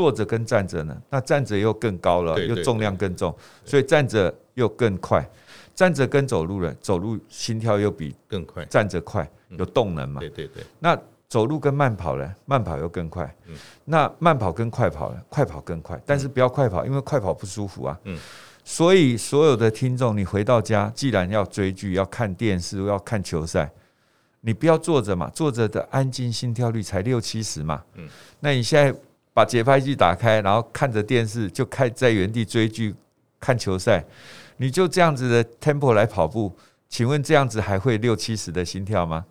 [0.00, 0.96] 坐着跟站着呢？
[1.10, 3.36] 那站着又更高了，又重量更重，
[3.66, 5.28] 所以站着又更快。
[5.74, 10.20] 站着跟走路了，走路心跳又比更快，站着快，有动能嘛？
[10.20, 10.64] 对对对。
[10.78, 12.34] 那走路跟慢跑呢？
[12.46, 13.30] 慢跑又更快。
[13.46, 15.20] 嗯那慢跑跟快跑呢？
[15.28, 18.00] 快跑更快，但是不要快跑，因为快跑不舒服啊。
[18.04, 18.18] 嗯
[18.64, 23.70] 所以，所有的听众，你回到家，既然要追剧、要看电视、要看球赛，
[24.42, 27.82] 你不要坐着嘛，坐着的安静，心跳率才六七十嘛。
[27.94, 28.08] 嗯，
[28.38, 28.96] 那你现在
[29.32, 32.94] 把节拍器打开，然后看着电视，就开在原地追剧、
[33.38, 34.04] 看球赛，
[34.56, 36.52] 你就这样子的 tempo 来跑步，
[36.88, 39.24] 请问这样子还会六七十的心跳吗？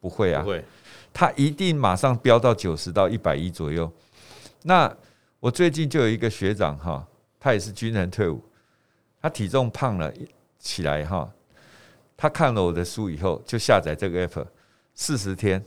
[0.00, 0.64] 不会啊，不会，
[1.12, 3.90] 他一定马上飙到九十到一百一左右。
[4.62, 4.94] 那
[5.40, 7.06] 我最近就有一个学长哈，
[7.38, 8.42] 他也是军人退伍。
[9.22, 10.12] 他体重胖了
[10.58, 11.30] 起来哈，
[12.14, 14.44] 他看了我的书以后，就下载这个 app，
[14.94, 15.64] 四十天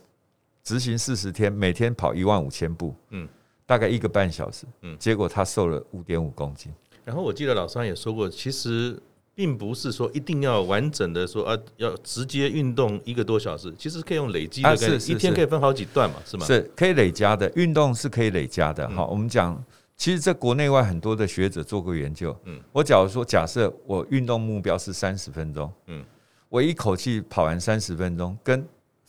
[0.64, 3.28] 执行四十天，每天跑一万五千步，嗯，
[3.68, 6.74] 大概一个半小时，嗯，结果他瘦了五点五公斤。
[7.06, 9.00] 然后我记得老三也说过，其实
[9.36, 16.46] 并不是说一定要完整的说啊，要直接运动一个多小时，其实可以用累积的概是，一天可以分好几段嘛，是吗？
[16.46, 18.90] 是可以累加的，运动是可以累加的。
[18.90, 19.64] 好，我们讲。
[20.00, 22.38] 其实，在国内外很多的学者做过研究。
[22.44, 26.06] 嗯，我假如说，假设我运动目标是三十分钟，嗯，
[26.50, 28.64] 我一口气跑完三十分钟，跟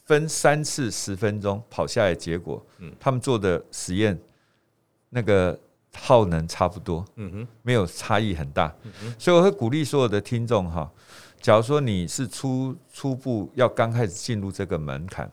[0.07, 4.19] 分三次十分钟跑下来，结果，嗯，他们做的实验，
[5.11, 5.59] 那个
[5.95, 8.75] 耗能差不多，嗯哼，没有差异很大。
[8.83, 10.91] 嗯哼，所以我会鼓励所有的听众哈，
[11.41, 15.29] 假如说你是初初步要刚开始进入这个门槛，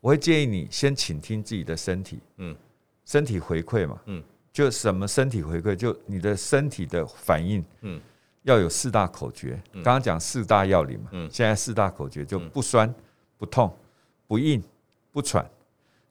[0.00, 2.54] 我会建议你先倾听自己的身体，嗯，
[3.04, 4.22] 身体回馈嘛，嗯。
[4.52, 8.00] 就什么身体回馈，就你的身体的反应，嗯，
[8.44, 9.60] 要有四大口诀。
[9.72, 12.94] 刚刚讲四大要领嘛，嗯，现在四大口诀就不酸、
[13.36, 13.76] 不痛、
[14.28, 14.62] 不硬、
[15.10, 15.44] 不喘。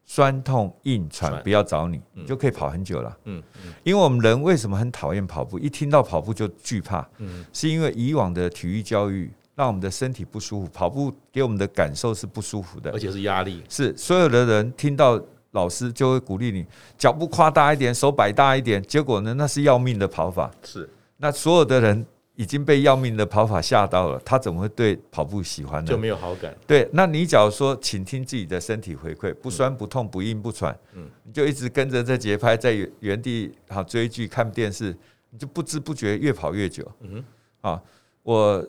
[0.06, 3.16] 酸痛硬喘不要找你，你就可以跑很久了。
[3.24, 3.42] 嗯，
[3.82, 5.58] 因为我们人为什么很讨厌跑步？
[5.58, 13.62] 一听到跑步就惧怕，嗯，是因为以往的体育教育让我们的身体不舒服，跑步给我们的感受是不舒服的，而且是压力。
[13.68, 15.20] 是所有的人听到。
[15.54, 16.66] 老师就会鼓励你
[16.98, 18.82] 脚步夸大一点，手摆大一点。
[18.82, 20.50] 结果呢，那是要命的跑法。
[20.64, 22.04] 是，那所有的人
[22.36, 25.88] 已经被要命的跑法吓到了，他怎么会对跑步喜欢呢？
[25.88, 26.52] 就没有好感。
[26.66, 34.96] 对，那你假如说，请听自己的身体回馈，不酸不痛不硬不喘，嗯，你就一直跟着这节拍在原地好追剧看电视，
[35.30, 36.90] 你就不知不觉越跑越久。
[37.00, 37.24] 嗯
[37.62, 37.82] 哼，啊，
[38.24, 38.66] 我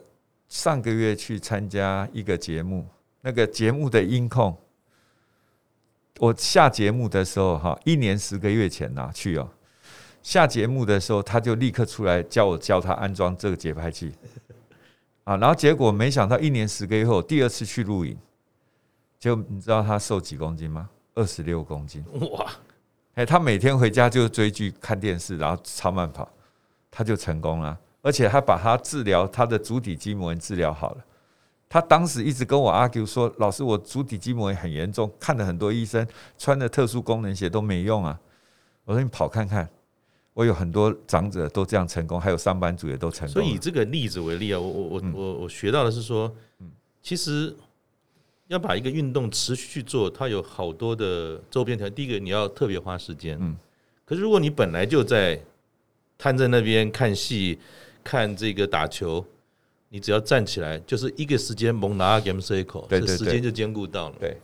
[0.47, 2.87] 上个月去参加一个节目，
[3.21, 4.55] 那个节目的音控。
[6.19, 9.49] 我下节目的时候，哈，一年十个月前呐去哦。
[10.25, 14.11] 下节目的时候，他就立刻出来叫我教他安装这个节拍器，
[15.23, 18.17] 啊，然后结果没想到一年十个月后，第二次去录影，
[19.19, 20.89] 就你知道他瘦几公斤吗？
[21.13, 22.51] 二十六公斤哇！
[23.13, 26.27] 哎，他每天回家就追剧、看电视，然后超慢跑，
[26.89, 31.05] 他就成功了，而且他把他治疗他的足底筋膜炎治疗好了。
[31.69, 38.19] 他当时一直跟我 argue 说：“老师，我足底筋膜炎很严重，看了很多医生，穿的特殊功能鞋都没用啊。”
[38.85, 39.69] 我说：“你跑看看，
[40.35, 46.31] 我有很多长者都这样成功，还有上班族也都成功。”所以以这个例子为例啊，我我我我我学到的是说，
[47.01, 47.51] 其实
[48.49, 51.95] 要把一个运动持续去做，它有好多的周边条件。
[51.95, 53.35] 第一个，你要特别花时间。
[53.41, 53.57] 嗯。
[54.05, 55.41] 可是如果你本来就在
[56.19, 57.57] 瘫在那边看戏、
[58.03, 59.25] 看这个打球。
[59.87, 64.15] 你只要站起来，就是一个时间猛拿 game cycle，这时间就兼顾到了。
[64.19, 64.35] 对，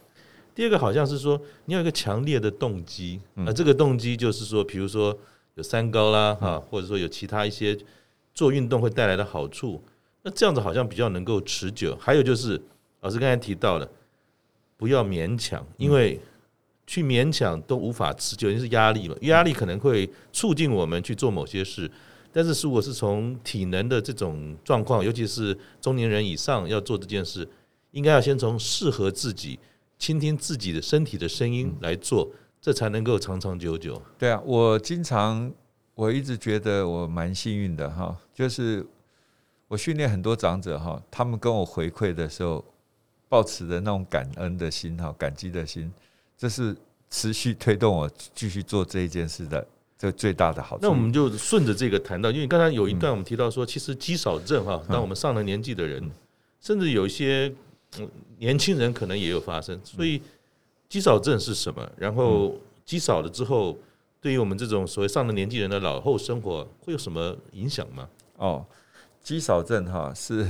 [0.56, 5.18] 第二个好像是说，你有一个强烈的动机，那这个动机就是说，比如说
[5.56, 7.78] 有三高啦，哈，或者说有其他一些
[8.34, 9.84] 做运动会带来的好处，
[10.24, 11.98] 那这样子好像比较能够持久。
[12.00, 12.62] 还有就是，
[13.02, 13.90] 老师刚才提到了，
[14.78, 16.20] 不要勉强，因为
[16.88, 21.90] 去勉强都无法持久，因为是压力嘛，压力可能会促进我们去做某些事。
[22.34, 27.46] 但是，如果是从体能的这种状况，尤其是中年人以上要做这件事，
[27.92, 29.60] 应该要先从适合自己、
[30.00, 32.32] 倾听自己的身体的声音来做，
[32.62, 34.00] 这才能够长长久久。
[34.20, 35.52] 对啊，我经常
[35.96, 38.86] 我一直觉得我蛮幸运的哈，就是
[39.68, 42.64] 我训练很多长者哈，他们跟我回馈的时候，
[43.28, 45.92] 抱持的那种感恩的心哈，感激的心，
[46.38, 46.76] 这是
[47.10, 50.84] 持续推动我继续做这一件事的这最大的好处。
[50.84, 56.12] 那我们就顺着这个谈到，因为刚才有一段我们提到说，其实肌少症哈，当我们上了年纪的人，
[56.60, 57.52] 甚至有一些
[58.38, 59.80] 年轻人可能也有发生。
[59.84, 60.22] 所以
[60.92, 61.90] 肌少症是什么？
[61.96, 63.78] 然后肌少了之后，
[64.20, 68.10] 对于我们这种所谓上了年纪人的老后生活会有什么影响吗？
[68.36, 68.66] 哦，
[69.24, 70.44] 肌少症哈是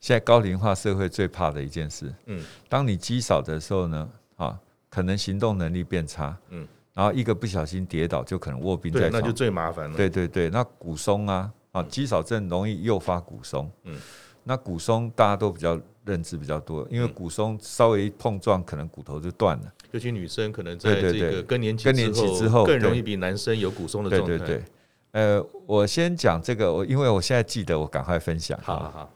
[0.00, 2.10] 现在高龄化社会最怕的一件事。
[2.24, 4.58] 嗯，当你肌少的时候呢，啊，
[4.88, 6.34] 可能行动能力变差。
[6.48, 9.94] 嗯，然后一个不小心跌倒，就可能卧病在床，那就最麻烦了。
[9.94, 13.70] 对对对，那骨松啊，啊，肌少症容易诱发骨松。
[13.82, 14.00] 嗯，
[14.44, 19.72] 那骨松大家都比较认知比较多，因为骨松稍微一碰撞，可能骨头就断了。
[19.92, 24.26] 尤其女生可能在这个更年期之后，更容易比男生有骨松的状态。
[24.26, 24.64] 对对对。
[25.12, 28.58] 呃，我先讲这个，我因为我现在记得，我赶快分享。
[28.62, 29.14] 好好好。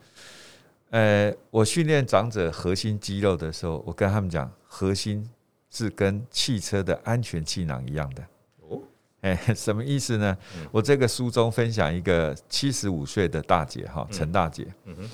[0.91, 5.29] 呃，我训练长者核心肌肉的时候，我跟他们讲，核心
[5.69, 8.23] 是跟汽车的安全气囊一样的。
[8.61, 8.81] 哦，
[9.21, 10.35] 哎， 什么意思呢？
[10.71, 15.09] 我这个书中分享一个七十五岁的大姐哈，陈大姐，嗯哼，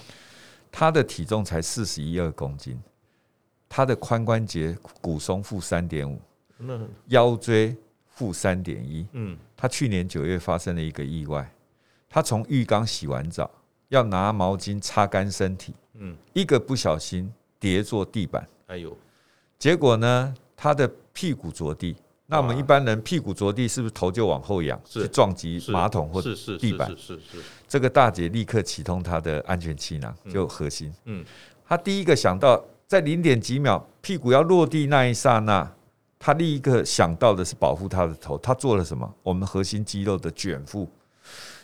[0.78, 2.78] 她的体重才四十一二公斤，
[3.70, 6.20] 他的髋关节骨松负三点五，
[7.08, 7.74] 腰椎。
[8.08, 11.54] 负三点一，嗯，他去年九月发生了一个意外，
[12.10, 13.52] 他从浴缸洗完澡，
[13.90, 18.98] 要拿毛巾擦干身体，嗯，一个不小心跌坐地板，哎呦，
[19.60, 21.98] 结果呢，他的屁股着地。
[22.28, 26.90] 那我们一般人屁股着地，是不是头就往后仰，去撞击马桶或地板？
[26.90, 27.44] 是是是。
[27.68, 31.24] 这个大姐立刻启动她的安全气囊，就核心，嗯，
[31.68, 35.72] 她第一个想到，在零点几秒屁股要落地那一刹那。
[36.18, 39.14] 她第一个想到的是保护她的头，她做了什么？
[39.22, 40.90] 我们核心肌肉的卷腹，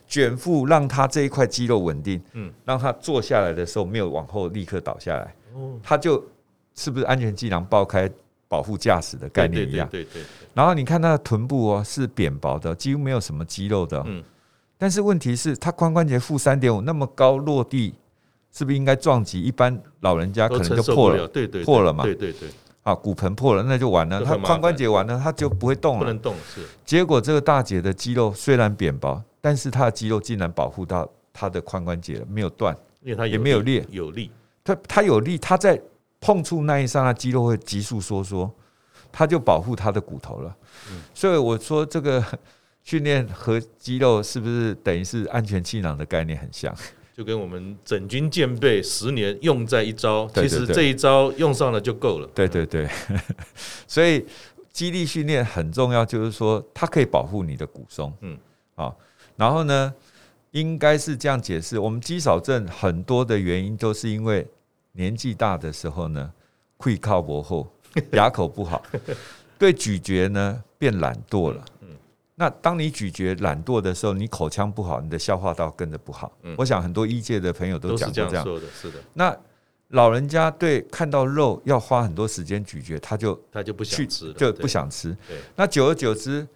[0.08, 6.24] 卷腹让她这一块肌肉稳定，嗯，让她坐下来的时候没有往后立刻倒下来，哦，她就
[6.76, 8.08] 是不是安全气囊爆开
[8.52, 9.88] 保护驾驶的概念一样？
[9.90, 10.24] 对对对。
[10.54, 14.22] 然后你看他的臀部哦，是扁薄的，几乎没有什么肌肉的，嗯。
[14.78, 17.96] 但是问题是，他髋关节负三点五那么高落地，
[18.52, 19.42] 是不是应该撞击？
[19.42, 22.50] 一般老人家可能就破了，对对，破了嘛，对对对。
[22.84, 24.22] 啊，骨盆破了，那就完了。
[24.26, 26.00] 他髋关节完了，他就不会动了。
[26.00, 26.62] 不能动是。
[26.84, 34.30] 结果这个大姐的肌肉虽然扁薄，但是她的肌肉竟然保护到她的髋关节了，没有断，因为她也没有裂，有力。
[34.64, 35.80] 她她有力，她在
[36.22, 38.50] 碰触那一刹那，肌肉会急速收缩，
[39.12, 40.56] 它就保护它的骨头了。
[41.14, 42.24] 所以我说这个
[42.84, 46.74] 训练和肌肉是不是等于是安全气囊的概念很像？
[47.14, 52.30] 就跟我们整军健备十年用在一招，其实这一招用上了就够了。
[52.34, 52.88] 对对对，
[53.86, 54.26] 所以
[54.72, 58.12] 肌力训练很重要，就是说它可以保护你的骨松。
[58.22, 58.38] 嗯，
[58.76, 58.98] 好，
[59.36, 59.94] 然后呢，
[60.52, 64.48] 应该是这样解释：我们肌少症很多的原因都是因为
[64.94, 66.32] 年纪大的时候呢，
[66.78, 67.72] 会靠薄后，
[68.14, 68.82] 牙口不好，
[69.58, 71.64] 对咀嚼呢变懒惰了。
[72.36, 76.32] 那当你咀嚼懒惰的时候，你口腔不好，你的消化道跟着不好。
[76.42, 78.98] 嗯，我想很多医界的朋友都讲过这样，说的，是的。
[79.14, 79.38] 那
[79.90, 85.16] 老人家对看到肉要花很多时间咀嚼，他就他就不想吃，就不想吃。
[85.56, 86.48] 那久而久之，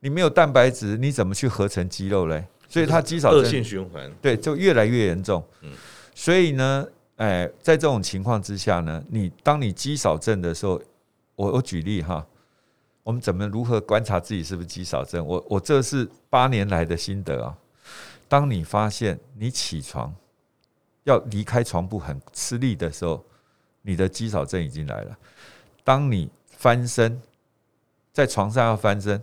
[0.00, 2.44] 你没有蛋白质，你怎么去合成肌肉嘞？
[2.68, 5.44] 所以他肌少症恶性循环，对，就越来越严重。
[5.62, 5.70] 嗯，
[6.14, 6.84] 所以呢，
[7.18, 10.82] 哎，在这种情况之下呢，你当你肌少症的时候，
[11.36, 12.26] 我我举例哈。
[13.04, 15.24] 我们怎么如何观察自己是不是肌少症？
[15.26, 17.56] 我我这是八年来的心得啊。
[18.28, 20.14] 当你发现你起床
[21.04, 23.24] 要离开床铺很吃力的时候，
[23.80, 25.18] 你的肌少症已经来了。
[25.82, 27.18] 当你翻身
[28.12, 29.22] 在床上要翻身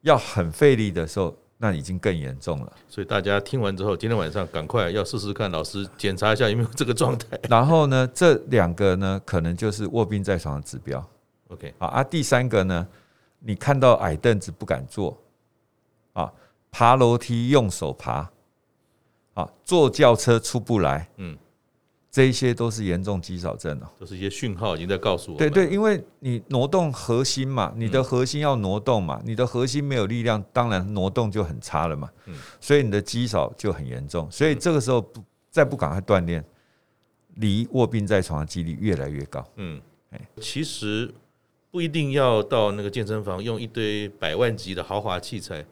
[0.00, 2.72] 要很费力的时候，那已经更严重了。
[2.88, 7.38] 所以大家听完之后，今天晚上赶快要试试看，老师检查一下有没有这个状态。
[7.50, 11.06] 然后呢，这两个呢，可能就是卧病在床的指标。
[11.48, 12.88] OK，好啊，第三个呢？
[13.40, 15.16] 你看到矮凳子不敢坐，
[16.14, 16.32] 啊，
[16.70, 18.30] 爬楼梯用手爬，
[19.34, 21.36] 啊，坐轿车出不来，嗯，
[22.10, 25.38] 这一些都是严重肌少症哦，都是一些讯号，已经在告诉我。
[25.38, 36.44] 对对，因为你挪动核心嘛，你的核心要挪动嘛，你的核心没有力量，当然挪动就很差了嘛，嗯，所以你的肌少就很严重，所以这个时候不再不赶快锻炼，
[37.36, 39.46] 离卧病在床的几率越来越高。
[39.56, 39.80] 嗯，
[40.10, 41.12] 哎，其实。
[41.72, 45.64] 不一定要到那个健身房用一堆百万级的豪华器材，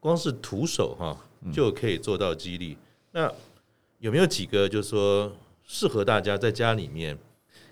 [0.00, 1.16] 光是徒手哈
[1.52, 2.76] 就可以做到肌力。
[3.12, 3.32] 那
[4.00, 5.30] 有没有几个就是说
[5.66, 7.18] 适合大家在家里面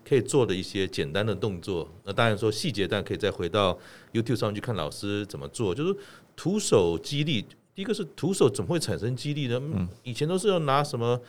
[0.06, 1.88] 可以做的一些简单的动作？
[2.04, 3.78] 那当然说细节，但可以再回到
[4.12, 5.74] YouTube 上去看老师怎么做。
[5.74, 5.96] 就是
[6.36, 9.88] 徒手肌力，第一个是徒手怎么会产生肌力呢？
[10.02, 11.20] 以前都是要拿什么？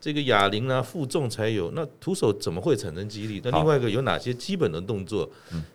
[0.00, 1.70] 这个哑铃啊，负重才有。
[1.70, 3.40] 那徒手怎么会产生肌力？
[3.42, 5.30] 那另外一个有哪些基本的动作，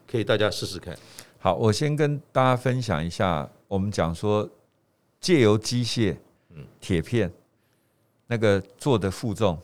[0.05, 0.95] 可以大家试试看？
[1.39, 4.47] 好，我先跟大家分享一下，我们讲说
[5.19, 6.15] 借由机械、
[6.79, 7.33] 铁片
[8.27, 9.57] 那个做的负重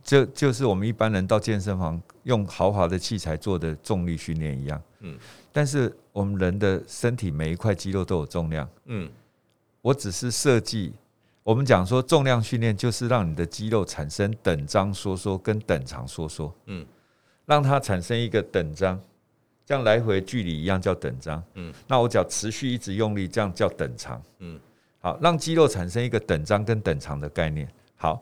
[0.00, 4.82] 啊，就就是我们一般人到健身房用豪华的器材做的重力训练一样。
[5.00, 5.18] 嗯，
[5.52, 8.68] 但是我们人的身体每一块肌肉都有重量。
[8.86, 9.10] 嗯，
[9.82, 10.92] 我只是设计，
[11.42, 16.54] 我们讲说重量训练就是让你的肌肉产生等张收缩跟等长收缩。
[16.66, 16.86] 嗯，
[17.46, 19.00] 让它产生一个等张。
[19.66, 24.58] 这样来回距离一样叫等张，嗯，那我脚持续一直用力，这样叫等长，嗯，
[24.98, 27.68] 好，让肌肉产生一个等张跟等长的概念。
[27.94, 28.20] 好，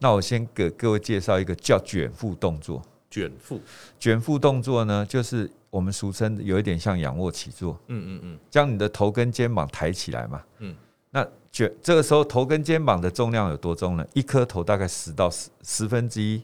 [0.00, 2.82] 那我先给各位介绍一个叫卷腹动作。
[3.08, 3.60] 卷腹，
[3.98, 10.74] 卷腹动作呢，就是我们俗称有一点像仰卧起坐，嗯嗯嗯，将你的头跟肩膀抬起来嘛，嗯，
[11.10, 14.06] 那卷这个时候头跟肩膀的重量有多重呢？
[14.14, 16.42] 一颗头大概十到十十分之一。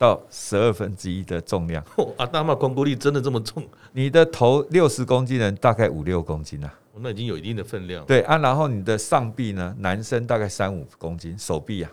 [0.00, 1.84] 到十二分之一的重量，
[2.16, 3.66] 啊，大妈光波力真的这么重？
[3.90, 8.06] 你的头六十公斤人大概五六公斤啊，那已经有一定的分量。
[8.06, 11.90] 对啊，然后你的上臂呢，男生大概三五公斤，手臂啊，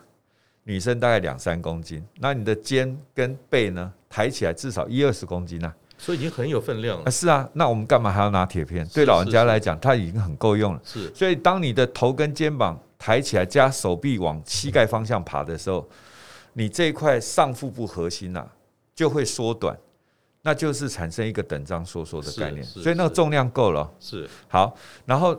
[0.65, 2.05] 女生大概两三公斤。
[2.19, 7.09] 那你的肩跟背呢，抬起来至少一二十公斤啊，所以已经很有分量了。
[7.09, 8.85] 是啊，那我们干嘛还要拿铁片？
[8.89, 10.81] 对老人家来讲，它已经很够用了。
[10.83, 15.87] 是，所以当你的头跟肩膀抬起来，加手臂往膝盖方向爬的时候，
[16.51, 18.51] 你这一块上腹部核心呐、啊。
[18.95, 19.77] 就会缩短，
[20.41, 23.91] 那就是产生一个等张收缩的概念，所以那个重量够了。
[23.99, 24.73] 是好，
[25.05, 25.37] 然后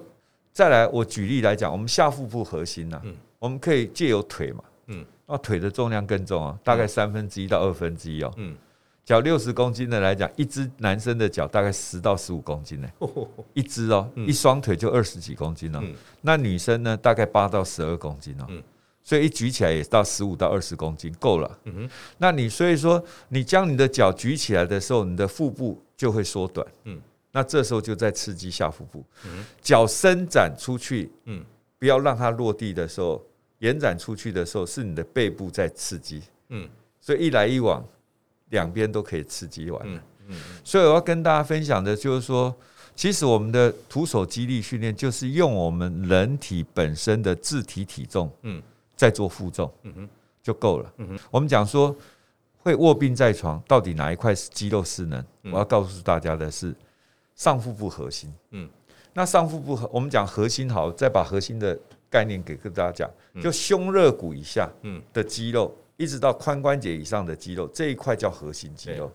[0.53, 3.01] 再来，我举例来讲，我们下腹部核心呢，
[3.39, 8.57] 我们可以借由腿嘛，嗯，那腿的重量更重啊，大概三分之一到二分之一哦，嗯，
[9.05, 12.89] 脚六十公斤的来讲，一只男生的脚大概十到十五公斤呢，
[13.55, 15.83] 一只哦，一双腿就二十几公斤了，
[16.22, 18.47] 那女生呢，大概八到十二公斤哦。
[19.03, 21.59] 所以一举起来也到十五到二十公斤够了。
[21.62, 26.66] 嗯哼，那你所以说你将你的脚举起来的时候，你的腹部就会缩短。
[26.87, 27.01] 嗯，
[27.31, 29.05] 那这时候就在刺激下腹部。
[29.24, 31.41] 嗯，脚伸展出去，嗯，
[31.79, 33.24] 不要让它落地的时候，
[33.59, 36.23] 延展出去的时候是你的背部在刺激。
[36.49, 36.69] 嗯，
[37.01, 37.85] 所以一来一往，
[38.51, 39.83] 两边都可以刺激完。
[39.85, 42.55] 嗯嗯，所以我要跟大家分享的就是说，
[42.95, 48.31] 其实我们的徒手肌力训练就是用我们人体本身的自体体重。
[48.43, 48.63] 嗯。
[48.97, 50.09] 在做负重，嗯哼，
[50.43, 50.91] 就够了。
[50.97, 51.95] 嗯哼，我们讲说
[52.57, 55.23] 会卧病在床，到底哪一块是肌肉失能？
[55.53, 56.75] 我要告诉大家的是
[57.35, 58.33] 上腹部核心。
[58.53, 58.67] 嗯，
[59.13, 61.79] 那上腹部，我们讲核心好，再把核心的
[62.17, 63.11] 概念给跟大家讲，
[63.43, 69.12] 就胸肋骨以下，嗯，的肌肉，一直到髋关节以上的肌肉，这一块叫核心肌肉。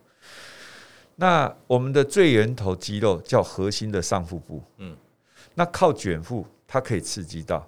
[1.16, 4.62] 那我们的最源头肌肉叫核心的上腹部。
[4.78, 4.96] 嗯，
[5.56, 7.68] 那靠卷腹，它可以刺激到。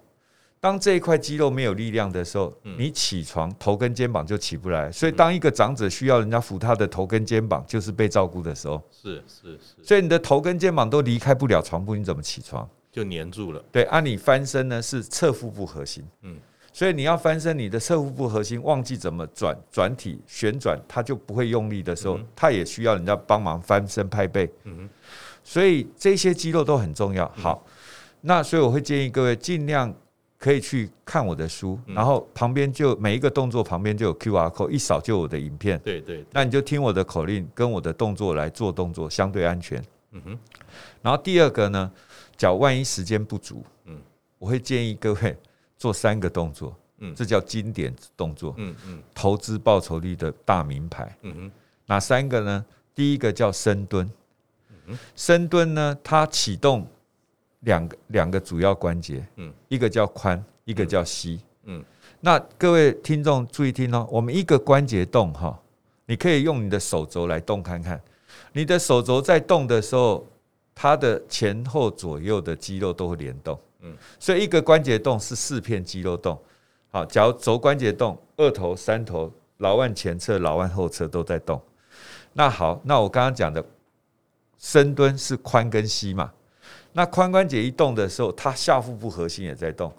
[0.60, 4.92] 当这一块肌肉没有力量的时候，你起床头跟肩膀就起不来。
[4.92, 8.80] 所以，当一个长者需要人家扶他的头跟肩膀，就是被照顾的时候。
[8.92, 9.84] 是是是。
[9.84, 12.70] 所以你的头跟肩膀都离开不了床铺，你怎么起床？
[12.94, 13.62] 就黏住了。
[13.74, 16.02] 对，按你翻身呢是侧腹部核心。
[16.22, 16.38] 嗯。
[16.72, 24.50] 所以你要翻身，你的侧腹部核心忘记怎么转转体旋转，它就不会用力的时候，它也需要人家帮忙翻身拍背。
[24.64, 24.88] 嗯。
[25.44, 27.30] 所以这些肌肉都很重要。
[27.36, 27.66] 好，
[28.22, 29.94] 那所以我会建议各位尽量。
[30.40, 35.80] 可以去看我的书，然后旁边就每一个动作旁边就有 QR code，一扫就有我的影片。
[35.86, 39.82] 对对，那你就听我的口令，跟我的动作来做动作，相对安全。
[40.12, 40.40] 嗯哼。
[41.02, 41.90] 然后第二个呢，
[42.38, 44.00] 脚万一时间不足，嗯，
[44.38, 45.38] 我会建议各位
[45.78, 51.52] 做三个动作，嗯，这叫经典动作，嗯嗯，投资报酬率的大名牌，嗯哼。
[51.86, 52.66] 哪三个呢？
[52.96, 54.10] 第一个叫深蹲，
[54.70, 56.88] 嗯哼，深蹲呢，它启动。
[57.66, 61.82] 两个两个主要关节，嗯，一个叫髋，一个叫膝，嗯，
[62.20, 65.58] 那各位听众注意听哦，我们一个关节动哈，
[66.06, 68.02] 你可以用你的手肘来动看看，
[68.52, 70.28] 你的手肘在动的时候，
[70.76, 76.40] 它的前后左右的肌肉都会联动，嗯，所以一个关节动是四片肌肉动，
[76.90, 81.62] 好，假如肘关节动，二头、三头、老腕前侧、老腕后侧都在动，
[82.34, 83.64] 那好，那我刚刚讲的
[84.58, 86.32] 深蹲是髋跟膝嘛。
[86.94, 89.92] 那髋关节一动的时候，它下腹部核心也在动，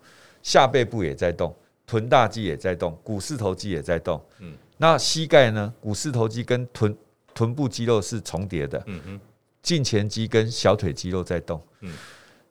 [0.42, 1.54] 下背部也在动，
[1.86, 4.24] 臀大肌也在动，股四头肌也在动。
[4.38, 5.72] 嗯，那膝盖呢？
[5.80, 6.96] 股四头肌跟臀
[7.34, 8.80] 臀部肌肉是重叠的。
[8.86, 9.20] 嗯嗯，
[9.64, 11.60] 胫前肌跟小腿肌肉在动。
[11.80, 11.92] 嗯，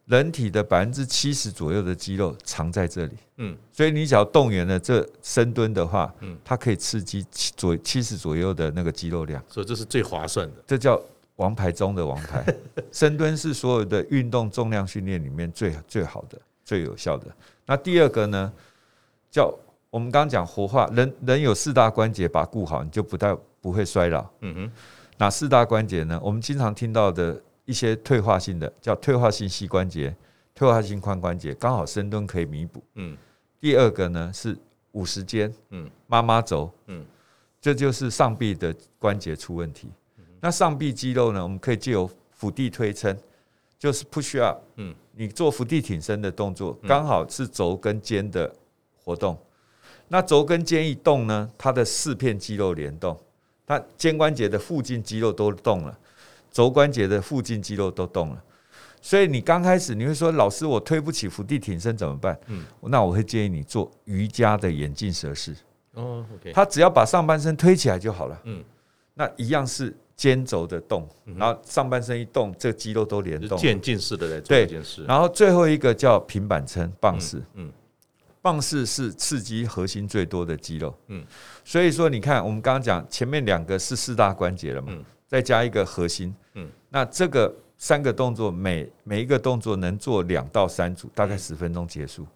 [0.08, 3.14] 人体的百分之七十左右的肌肉藏在这里。
[3.38, 9.42] 嗯，所以你只要动员了这深蹲的话，嗯，它可以刺激七左七十左右的那个肌肉量。
[9.48, 10.56] 所以这是最划算的。
[10.68, 11.02] 这叫。
[11.38, 12.46] 王牌中的王牌，
[12.94, 17.26] 深蹲是所有的运动重量训练里面最最好的、最有效的。
[17.66, 18.54] 那第二个呢，
[19.32, 19.52] 叫
[19.90, 24.24] 我们刚刚讲活化人，人有四大关节，把它顾好，你就不太不会衰老。
[24.42, 24.72] 嗯哼，
[25.24, 26.20] 哪四大关节呢？
[26.22, 30.14] 我们经常听到的一些退化性的，叫退化性膝关节、
[30.54, 32.84] 退化性髋关节，刚好深蹲可以弥补。
[32.96, 33.16] 嗯，
[33.58, 34.58] 第二个呢是
[34.92, 37.06] 五十肩，嗯，妈妈轴，嗯，
[37.62, 39.88] 这就是上臂的关节出问题。
[40.42, 43.18] 那上臂肌肉呢，我们可以借由腹地推撑，
[43.80, 48.54] 就是 push up，嗯，你做伏地挺身的动作，刚好是轴跟肩的
[49.02, 49.40] 活动。
[50.10, 53.18] 那轴跟肩一动呢，它的四片肌肉联动，
[53.66, 55.98] 它肩关节的附近肌肉都动了，
[56.52, 58.44] 肘关节的附近肌肉都动了。
[59.02, 62.40] 所以你刚开始你会说，老师我推不起伏地挺身怎么办？
[62.48, 65.56] 嗯，那我会建议你做瑜伽的眼镜蛇式。
[65.94, 68.42] 哦，OK，他只要把上半身推起来就好了。
[68.44, 68.64] 嗯，
[69.14, 69.96] 那一样是。
[70.16, 73.58] 肩轴的动，然后上半身一动，这个肌肉都联动。
[73.58, 75.04] 渐进式的来做这件事。
[75.06, 77.70] 然后最后一个叫平板撑棒式，嗯，
[78.44, 81.26] 棒式是刺激核心最多的肌肉，嗯，
[81.66, 84.94] 所以说你看，我们刚刚讲前面两个是四大关节了嘛，
[85.28, 92.28] 再加一个核心，嗯，那这个三个动作每每一个动作能做两到三组，大概十分钟结束。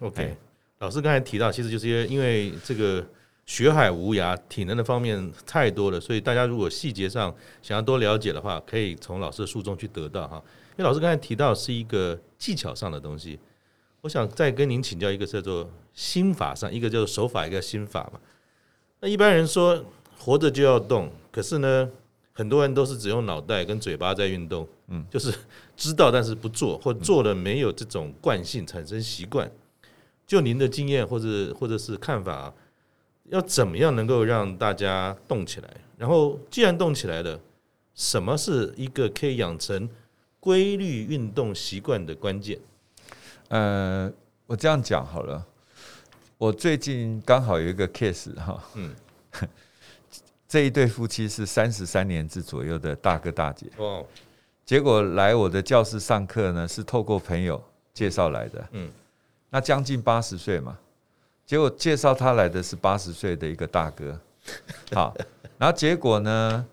[0.00, 0.36] OK，
[0.80, 3.06] 老师刚才提到，其实就是因为因为这个。
[3.48, 7.32] 学海无涯，体能的方面太多了，所以大家如果细节上
[7.62, 10.42] 想要多了解的话，可以从老师的书中去得到哈。
[10.70, 13.38] 因为老师刚才提到是一个技巧上的东西，
[14.02, 18.20] 我想再跟您请教一个叫做心法上，一个叫做手法，一个心法嘛。
[19.00, 19.84] 那一般人说
[20.18, 21.90] 活着就要动，可是呢，
[22.32, 25.32] 很多人都是只用脑袋跟嘴巴在运动，嗯，就是
[25.76, 29.50] 知道但是不做，或做了没有这种惯性产生习惯。
[30.26, 32.54] 就您的经验或者或者是看法啊。
[33.28, 35.68] 要怎么样能够让大家动起来？
[35.98, 37.40] 然后既然动起来了，
[37.92, 39.90] 什么是一个可以养成
[40.38, 42.56] 规律运动习惯的关键？
[43.48, 44.12] 呃，
[44.46, 45.44] 我这样讲好了。
[46.38, 48.94] 我最近刚好有一个 case 哈，嗯，
[50.46, 54.04] 这一对夫妻是三十三年制左右的大哥大姐，哦，
[54.64, 57.62] 结果来我的教室上课呢，是透过朋友
[57.94, 58.90] 介绍来的，嗯，
[59.48, 60.76] 那将近八十岁嘛。
[61.46, 64.20] 结果介绍他来的是八十岁的一个大哥，
[64.92, 65.16] 好，
[65.56, 66.66] 然后结果呢，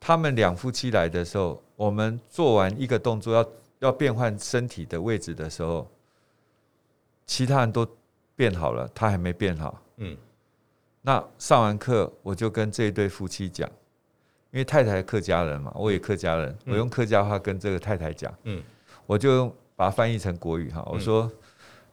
[0.00, 3.46] 他们两夫妻来的时候，我们做完一个动作要
[3.84, 5.88] 要变换身体的位置的时候，
[7.26, 7.86] 其他人都
[8.34, 9.80] 变好了，他还没变好。
[9.98, 10.16] 嗯，
[11.02, 13.68] 那上完课我就跟这一对夫妻讲，
[14.50, 18.62] 因为太太客家人嘛，我也客家人，我用客家话跟这个太太讲，嗯，
[19.06, 21.30] 我就用把它翻译成国语哈，我说。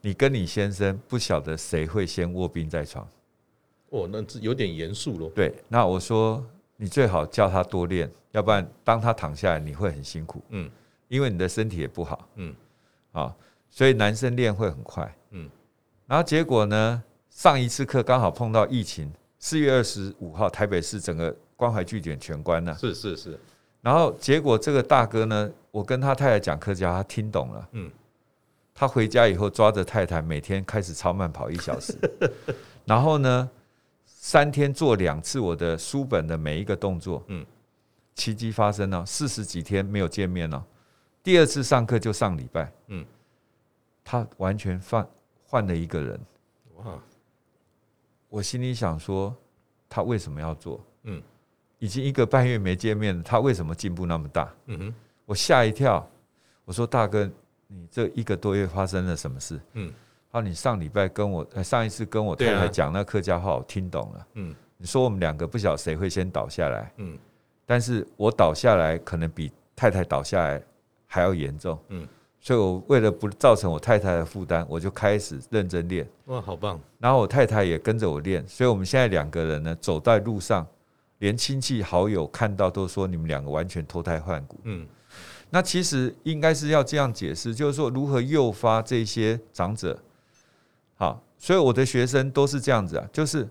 [0.03, 3.07] 你跟你先生不晓得谁会先卧病在床？
[3.89, 5.29] 哦，那这有点严肃喽。
[5.29, 6.43] 对，那我说
[6.75, 10.41] 你最好叫他多练，要不然当他躺下来你会很辛苦。
[10.49, 10.67] 嗯，
[11.11, 12.25] 因为你的身体也不好。
[12.35, 12.55] 嗯，
[13.11, 13.35] 啊，
[13.69, 15.13] 所以男生练会很快。
[15.31, 15.49] 嗯，
[16.07, 22.73] 然后结果呢，上一次课刚好碰到疫情，四月二十五号台北市整个关怀据点全关了。
[22.75, 23.37] 是是是。
[23.81, 27.69] 然后结果这个大哥呢，我跟他太太讲客家，他听懂了。
[27.73, 27.91] 嗯。
[28.73, 31.93] 他回家以后抓着太太，每天开始超慢跑一小时，
[32.85, 33.47] 然后呢，
[34.05, 37.45] 三天做两次我的书本的每一个动作，嗯，
[38.15, 40.65] 奇迹发生了，四十几天没有见面了，
[41.23, 43.05] 第二次上课就上礼拜，嗯，
[44.03, 45.07] 他完全换
[45.45, 46.19] 换了一个人，
[46.77, 46.99] 哇！
[48.29, 49.35] 我心里想说，
[49.89, 50.83] 他为什么要做？
[51.03, 51.21] 嗯，
[51.79, 54.53] 已经一个半月没见面了，他为什么进步那么大？
[54.67, 54.95] 嗯哼，
[55.25, 56.07] 我吓一跳，
[56.65, 57.29] 我说大哥。
[57.73, 59.57] 你这一个多月发生了什么事？
[59.75, 59.89] 嗯，
[60.29, 64.27] 好，你上礼拜跟我，上一次跟我太太讲那客家话，我听懂了。
[64.33, 66.91] 嗯，你说我们两个不晓得谁会先倒下来。
[66.97, 67.17] 嗯，
[67.65, 70.61] 但是我倒下来可能比太太倒下来
[71.11, 71.77] 还要严重。
[71.89, 72.07] 嗯，
[72.39, 76.09] 所以我为了不造成我太太的负担，我就开始认真练。
[76.27, 76.79] 哇，好棒！
[76.99, 80.65] 然后我太太也跟着我练，所以我们现在两个人呢，走在路上，
[81.19, 84.57] 连亲戚好友看到都说你们两个完全脱胎换骨。
[84.63, 84.87] 嗯。
[85.53, 89.99] 那其实应该是要这样解释，就是说如何诱发这些长者，
[90.95, 93.45] 好，所以我的学生都是这样子啊，就是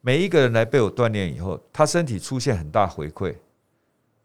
[0.00, 3.36] 每一个人来被我锻炼以后，他身体出现很大回馈，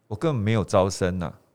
[0.08, 1.49] 我根本没有招生呐，我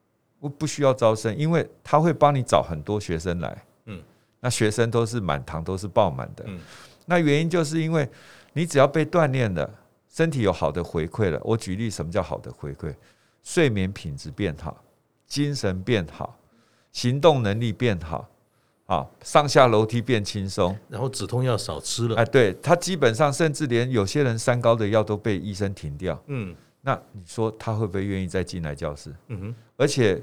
[0.49, 4.03] 不需要招生，因为他会帮你找很多学生来，嗯，
[4.41, 6.59] 那学生都是满堂都是爆满的，嗯，
[7.07, 8.09] 那原因就是因为
[8.53, 9.69] 你只要被锻炼了，
[10.09, 12.95] 身体有好的回馈了，我举例什么叫好的回馈？
[13.43, 14.81] 睡眠品质变好。
[15.27, 16.39] 精神变好，
[16.93, 18.29] 行动能力变好，
[18.87, 22.15] 啊，上下楼梯变轻松，然后止痛药少吃了。
[22.15, 26.23] 哎，对，他基本上甚至连有些人三高的药都被医生停掉。
[26.27, 26.55] 嗯，
[26.87, 29.11] 那你说他会不会愿意再进来教室？
[29.29, 30.21] 嗯哼，而且，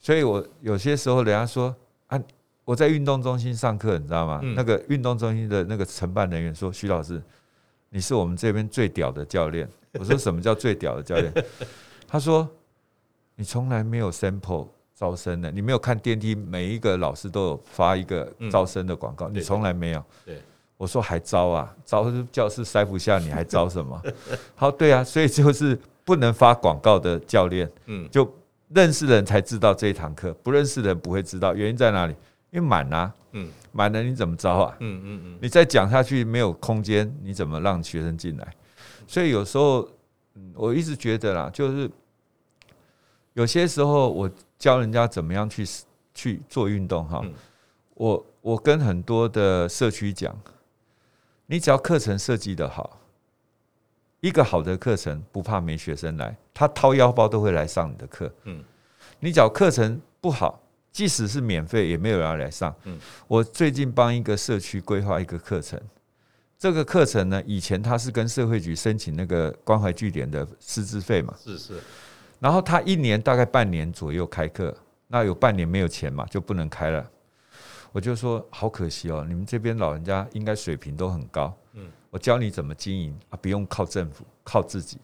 [0.00, 1.74] 所以我有些时候人家说
[2.08, 2.20] 啊，
[2.64, 4.40] 我在运动中心上课，你知道吗？
[4.42, 7.22] 嗯、那个运动中心的那个承办人员说：“徐老师，
[7.88, 9.68] 你是我们这边最屌的教练。
[9.94, 11.32] ”我说：“什么叫最屌的教练？”
[12.08, 12.48] 他说
[13.36, 20.42] ：“你从来没有 sample 招生的，你没有看电梯，每一个老师都有发一个招生的广告，嗯、你从来没有。”对，
[20.76, 21.72] 我说：“还招啊？
[21.84, 24.02] 招教室塞不下，你还招什么？”
[24.56, 28.30] 好，对啊，所以就是不能发广告的教练，嗯，就。
[28.74, 31.54] 认识的人才知道这一堂课，不认识的人不会知道。
[31.54, 32.14] 原因在哪里？
[32.48, 34.74] 因为满啊，嗯，满了你怎么招啊？
[34.80, 38.50] 嗯嗯嗯，你再讲下去没有空间，你怎么让学生进来？
[39.06, 39.86] 所以有时候，
[40.54, 41.90] 我一直觉得啦，就是
[43.34, 45.66] 有些时候我教人家怎么样去
[46.14, 47.22] 去做运动哈。
[47.92, 50.34] 我我跟很多的社区讲，
[51.44, 52.98] 你只要课程设计得好。
[54.22, 58.32] 一个好的课程不怕没学生来，他掏腰包都会来上你的课。
[58.44, 58.62] 嗯，
[59.18, 60.62] 你只要课程不好，
[60.92, 62.72] 即使是免费，也没有人要来上。
[62.84, 62.96] 嗯，
[63.26, 65.80] 我最近帮一个社区规划一个课程，
[66.56, 71.74] 这个课程呢，以前他是跟社会局申请那个关怀据点的师资费嘛，是是。
[72.38, 74.72] 然后他一年大概半年左右开课，
[75.08, 77.10] 那有半年没有钱嘛，就不能开了。
[77.92, 81.54] 我就说好可惜哦，你们这边老人家应该水平都很高。
[81.74, 81.90] 嗯。
[82.10, 84.98] 我教你怎么经营啊，不用靠政府，靠自己。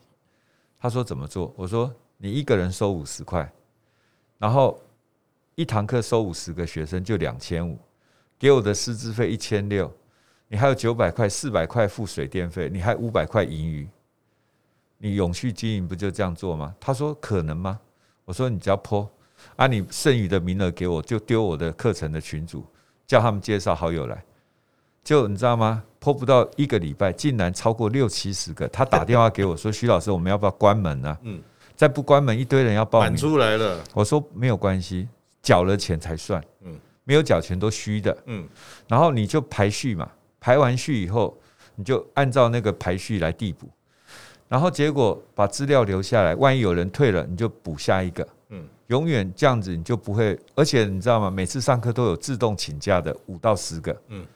[0.79, 1.53] 他说怎么做？
[1.57, 3.51] 我说你一个人收五十块，
[4.39, 4.79] 然后
[5.55, 7.79] 一堂课收五十个学生就两千五，
[8.39, 9.91] 给我的师资费一千六，
[10.49, 13.89] 你还有九百块、四百块付水电费，你还五百块盈余，
[14.99, 16.75] 你永续经营不就这样做吗？
[16.79, 17.81] 他说可能吗？
[18.27, 19.09] 我说你只要 po，
[19.57, 22.67] 啊，你剩余的名额给我，就丢我的课程的群组，
[23.09, 24.23] 叫他们介绍好友来。
[25.03, 25.83] 就你知道吗？
[25.99, 28.69] 破不到一个礼拜，竟然超过六七十个。
[28.69, 31.43] 他打电话给我说：“徐老师，我们要不要关门呢？”嗯，
[31.75, 33.83] 再不关门，一堆人要报名出来了。
[33.95, 35.09] 我说没有关系，
[35.43, 36.41] 缴了钱才算。
[36.63, 38.17] 嗯，没有缴钱都虚的。
[38.27, 38.47] 嗯，
[38.87, 41.37] 然后你就排序嘛，排完序以后，
[41.75, 43.69] 你就按照那个排序来递补。
[44.47, 48.27] 然后结果把资料留下来，万一有人退了，你就补下一个。
[48.89, 50.39] 嗯，永远这样子，你就不会。
[50.55, 51.31] 而且你知道吗？
[51.31, 53.97] 每次上课都有自动请假的五到十个。
[54.09, 54.27] 嗯。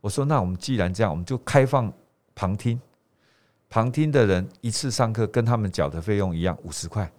[0.00, 1.92] 我说：“那我们既然这样，我们就开放
[2.34, 2.80] 旁听。
[3.70, 7.10] 旁听的人一次上课跟他们缴的费用一样，五十块。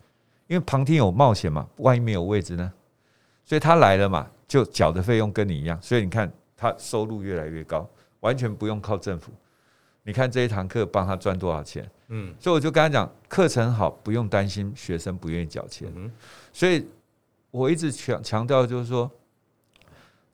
[0.47, 2.71] 因为旁听有冒险嘛，万一没有位置呢？
[3.45, 5.81] 所以他来了嘛，就缴的费用跟你一样。
[5.81, 9.31] 所以你看他收入越来越高，完全不用靠政府。
[10.03, 11.89] 你看这一堂课帮他赚多少钱？
[12.09, 15.91] 嗯，所以我就跟他讲，课程好，不用担心学生不愿意缴钱。
[15.95, 16.11] 嗯
[16.51, 16.87] 所以
[17.51, 19.09] 我一直强强调，就是说，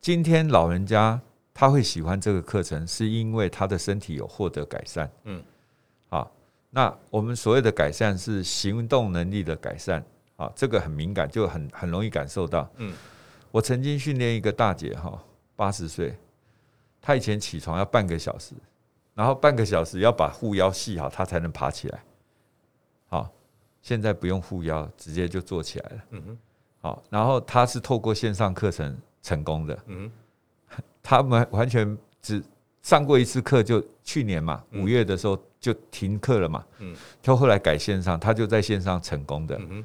[0.02, 1.20] 今天老人家。”
[1.52, 5.12] 他会喜欢这个课程，是因为他的身体有获得改善。
[5.26, 5.44] 嗯，
[6.08, 6.32] 好，
[6.70, 10.02] 那我们所谓的改善是行动能力的改善。
[10.38, 12.72] 啊，这个很敏感，就很很容易感受到。
[12.78, 12.94] 嗯，
[13.52, 15.22] 我曾经训练一个大姐，哈，
[15.58, 16.18] 八十岁，
[17.02, 18.54] 她以前起床要半个小时，
[19.20, 22.02] 然后半个小时要把护腰系好，他才能爬起来。
[23.10, 23.30] 好，
[23.82, 26.02] 现在不用护腰，直接就坐起来了。
[26.12, 26.38] 嗯哼，
[26.80, 29.78] 好，然后他是透过线上课程成功的。
[29.88, 30.10] 嗯。
[31.04, 32.42] 他们完全只
[32.82, 36.64] 上过一次课，就去年嘛，五月的时候就停课了嘛。
[36.78, 39.60] 嗯，他后来改线上，他就在线上成功的。
[39.60, 39.84] 嗯，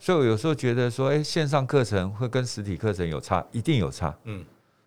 [0.00, 4.12] 所以我有时候觉得说，哎，线上课程会跟实体课程有差，一定有差。
[4.24, 4.44] 嗯，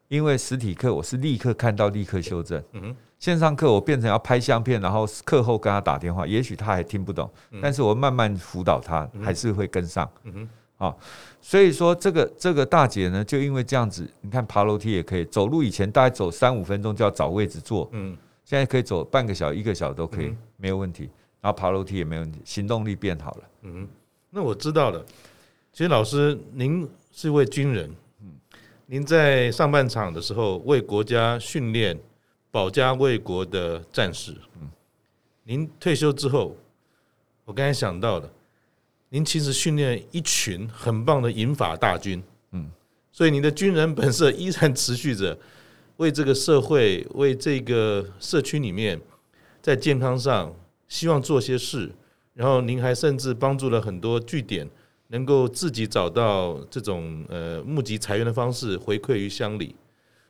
[0.09, 2.61] 因为实体课我是立刻看到，立刻修正。
[2.73, 7.29] 嗯，线上课我变成要拍相片，然后课后跟他打电话，也许他还听不懂，
[7.61, 10.09] 但是我慢慢辅导他，还是会跟上。
[10.23, 10.47] 嗯。
[10.77, 10.93] 啊，
[11.39, 21.09] 所以说这个这个大姐呢，就因为这样子，你看爬楼梯也可以，走路以前大概走三五分钟就要找位置坐，嗯，现在可以走半个小时、一个小时都可以，没有问题。
[21.39, 23.43] 然后爬楼梯也没问题，行动力变好了。
[23.61, 23.87] 嗯，
[24.29, 25.01] 那我知道了。
[25.71, 27.89] 其实老师，您是一位军人，
[28.21, 28.33] 嗯，
[28.85, 31.97] 您在上半场的时候为国家训练、
[32.55, 34.69] 保家卫国的战士，嗯，
[35.43, 36.55] 您退休之后，
[37.43, 38.31] 我刚才想到了。
[39.09, 42.71] 您其实训练一群很棒的银法大军，嗯，
[43.11, 45.37] 所以您的军人本色依然持续着，
[45.97, 49.01] 为这个社会、为这个社区里面，
[49.61, 50.55] 在健康上
[50.87, 51.91] 希望做些事，
[52.33, 54.65] 然后您还甚至帮助了很多据点，
[55.07, 59.75] 能够自己找到这种呃募集财源的方式回馈于乡里，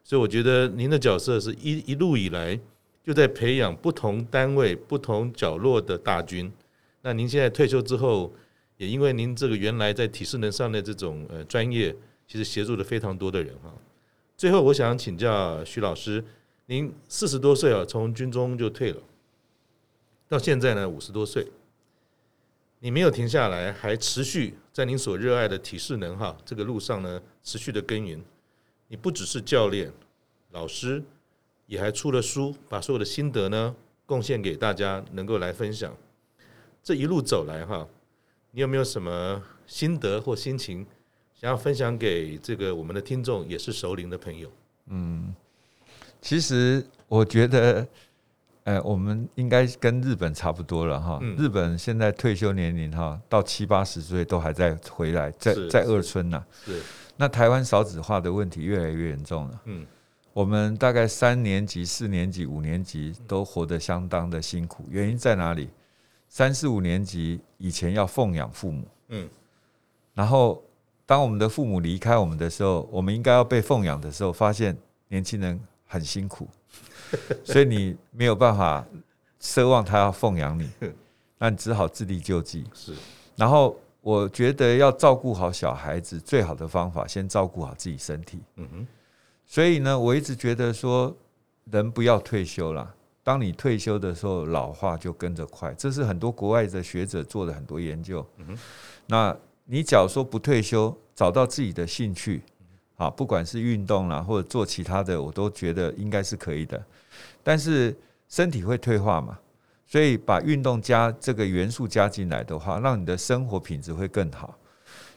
[0.05, 2.57] 所以我觉得您的角色是一一路以来
[3.03, 6.53] 就在培养不同单位、不同角落的大军。
[7.01, 8.31] 那您现在退休之后，
[8.77, 11.95] 也因为您这个原来在体适能上的这种呃专业，
[12.27, 13.73] 其实协助了非常多的人哈。
[14.37, 16.23] 最后，我想请教徐老师，
[16.67, 19.01] 您四十多岁啊，从军中就退了，
[20.27, 21.47] 到现在呢五十多岁，
[22.77, 28.23] 你没有停下来，还持续在您所热爱的体适能哈这个路上呢持续的耕耘。
[28.87, 29.91] 你不只是教练、
[30.51, 31.03] 老师，
[31.65, 33.75] 也还出了书，把所有的心得呢
[34.05, 35.95] 贡献给大家，能够来分享。
[36.83, 37.87] 这一路走来哈，
[38.51, 40.85] 你有没有什么心得或心情
[41.33, 44.51] 想要分享给这个我们的听众，也是熟龄的朋友？
[44.87, 45.33] 嗯，
[46.21, 47.87] 其实我觉得。
[48.65, 51.19] 呃，我们应该跟日本差不多了哈。
[51.37, 56.43] 日本现在退休年龄哈，到七八十岁都还在回来，在在二村呐。
[56.65, 56.81] 是。
[57.17, 59.61] 那台湾少子化的问题越来越严重了。
[59.65, 59.85] 嗯。
[60.33, 65.69] 我们大概三年级、四年级、五年级都活得相当的辛苦，原因在哪里？
[66.27, 69.29] 三四五年级以前要奉养父母，嗯。
[70.13, 70.61] 然后
[71.05, 75.57] 当我们的父母离开我们的时候，我们应该要被奉养的时候，发现年轻人
[75.87, 76.49] 很辛苦。
[77.45, 78.85] 所以你没有办法
[79.39, 80.69] 奢望他要奉养你，
[81.39, 82.65] 那你只好自力救济。
[82.73, 82.93] 是，
[83.37, 88.39] 然后我觉得要照顾好小孩子，最好的方法先照顾好自己身体。
[88.57, 88.87] 嗯哼。
[89.47, 91.11] 所以呢，我一直觉得说，
[91.71, 92.93] 人不要退休了。
[93.23, 95.73] 当你退休的时候，老化就跟着快。
[95.73, 98.23] 这是很多国外的学者做的很多研究。
[98.37, 98.57] 嗯哼。
[99.07, 102.43] 那你假如说不退休，找到自己的兴趣。
[102.97, 106.81] 啊，不管是运动啦，或者做其他的，我都觉得应该是可以的。
[107.43, 107.97] 但是
[108.29, 109.39] 身体会退化嘛，
[109.85, 114.57] 所以把运动加这个元素加进来的话，让你的生活品质会更好。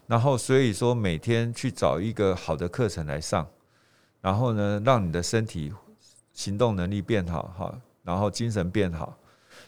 [0.06, 3.46] 然后所以说每天去找一个好的课程来上，
[4.20, 5.72] 然后呢，让你的身体
[6.32, 9.18] 行动能力变好哈，然后精神变好，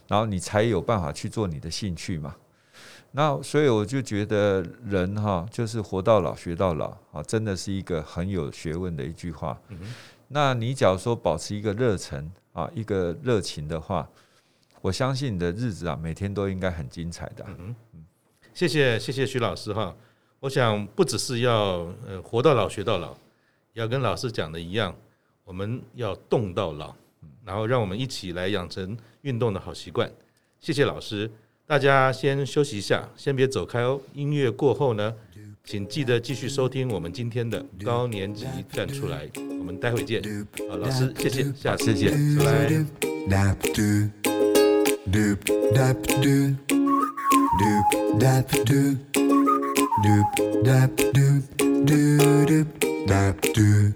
[0.08, 2.34] 然后你才有办法去做你的兴趣嘛。
[3.12, 9.60] 那所以我就觉得人哈，就是活到老学到老啊，真的是一个很有学问的一句话。
[10.28, 14.08] 那你假如说保持一个热忱啊，一个热情的话，
[14.80, 17.44] 我相信你的日子啊，每天都应该很精彩的。
[17.58, 17.74] 嗯，
[18.54, 19.94] 谢谢谢谢徐老师哈。
[20.40, 23.16] 我想不只是要呃活到老学到老，
[23.74, 24.94] 要跟老师讲的一样，
[25.44, 26.94] 我们要动到老，
[27.44, 30.10] 然后让我们一起来养成运动的好习惯。
[30.58, 31.30] 谢谢老师。
[31.66, 34.00] 大家先休息一下，先别走开哦。
[34.12, 35.14] 音乐过后呢，
[35.62, 39.28] 请记得继续收听我们今天的高年级站出来。
[39.36, 40.20] 我们待会见。
[40.68, 42.84] 好，老师，谢谢，下次见，拜
[43.30, 44.39] 拜。
[45.10, 45.42] Doop
[45.74, 46.54] dap doop
[47.58, 47.86] doop
[48.20, 48.96] dap doop
[50.04, 50.26] doop
[50.62, 51.42] dap doop
[51.84, 52.66] doop
[53.08, 53.92] dap doop。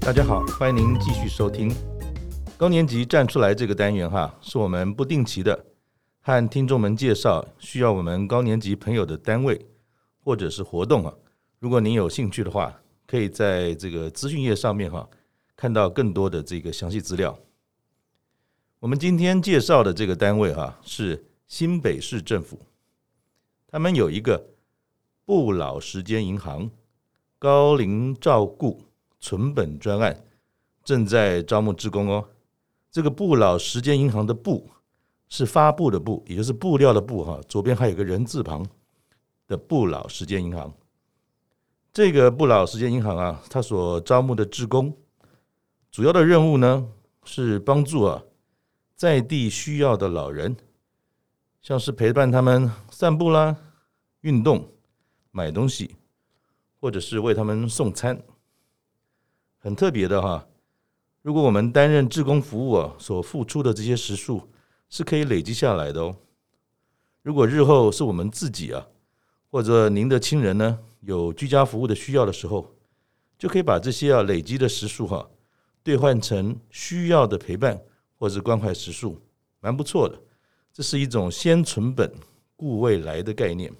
[0.00, 1.72] 大家好，欢迎您继续收听
[2.56, 5.56] 高年级站出来这个单元哈，是我们不定期的。
[6.20, 9.66] 和听众们介绍需要我们高年级朋友的单位
[10.22, 11.14] 或者是活动啊。
[11.58, 15.08] 如果您有兴趣的话，可以在这个资讯页上面哈
[15.56, 17.38] 看到更多的这个详细资料。
[18.80, 22.60] 我们今天介绍的这个单位哈是新北市政府，
[23.66, 24.50] 他们有一个
[25.24, 26.70] 不老时间银行
[27.38, 28.84] 高龄照顾。
[29.20, 30.24] 存本专案
[30.84, 32.28] 正在招募职工哦。
[32.88, 34.70] 这个不老时间银行的“不”
[35.28, 37.40] 是发布的“布”，也就是布料的“布”哈。
[37.48, 38.66] 左边还有个人字旁
[39.46, 40.72] 的“不老时间银行”。
[41.92, 44.96] 这个不老时间银行啊，它所招募的志工
[45.90, 46.86] 主要的任务呢，
[47.24, 48.22] 是帮助啊
[48.94, 50.56] 在地需要的老人，
[51.60, 53.56] 像是陪伴他们散步啦、
[54.20, 54.70] 运动、
[55.30, 55.96] 买东西，
[56.80, 58.22] 或者是为他们送餐。
[59.58, 60.46] 很特别的哈，
[61.22, 64.48] 如果我们担任志工服务啊，所付出的这些时数
[64.88, 66.16] 是可以累积下来的哦。
[67.22, 68.86] 如果日后是我们自己啊，
[69.50, 72.74] 或者您的亲人呢，有居家服务的需要的时候，
[73.38, 75.28] 就可以把这些啊累积的时数哈，
[75.82, 77.80] 兑换成需要的陪伴
[78.18, 79.20] 或者关怀时数，
[79.60, 80.18] 蛮不错的。
[80.72, 82.12] 这是一种先存本
[82.56, 83.72] 顾未来的概念。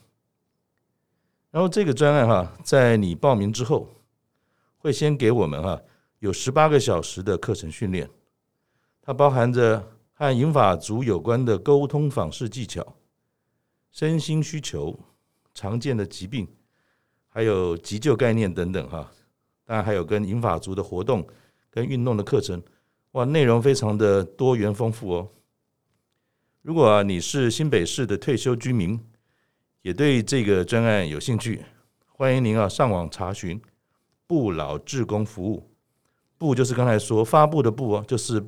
[1.51, 3.89] 然后这个专案哈，在你报名之后。
[4.81, 5.83] 会先给我们哈
[6.21, 8.09] 有十八个小时的课程训练，
[9.03, 9.85] 它包含着
[10.19, 12.97] 和银发族有关的沟通访视技巧、
[13.93, 14.99] 身心需求、
[15.55, 16.49] 常见的疾病，
[17.29, 19.13] 还有急救概念等等哈。
[19.65, 21.25] 当然还有跟银发族的活动
[21.71, 22.61] 跟运动的课程，
[23.13, 25.29] 哇，内容非常的多元丰富哦。
[26.63, 29.01] 如果你是新北市的退休居民，
[29.83, 31.65] 也对这个专案有兴趣，
[32.09, 33.63] 欢迎您啊上网查询。
[34.27, 35.71] 不老志工服务，
[36.37, 38.45] 布就是刚才说发布的布哦，就是，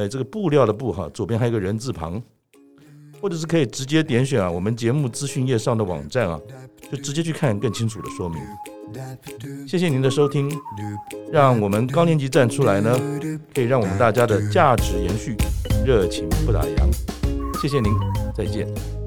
[0.00, 2.20] 诶这个布料的布哈左边还有个人字旁
[3.20, 6.40] 或者是可以直接点选啊我们节目资讯页上的网站啊
[6.90, 8.40] 就直接去看更清楚的说明。
[9.68, 10.50] 谢谢您的收听
[11.30, 12.98] 让我们高年级站出来呢
[13.54, 15.36] 可以让我们大家的价值延续
[15.86, 17.60] 热情不打烊。
[17.60, 17.92] 谢谢您
[18.34, 18.99] 再见。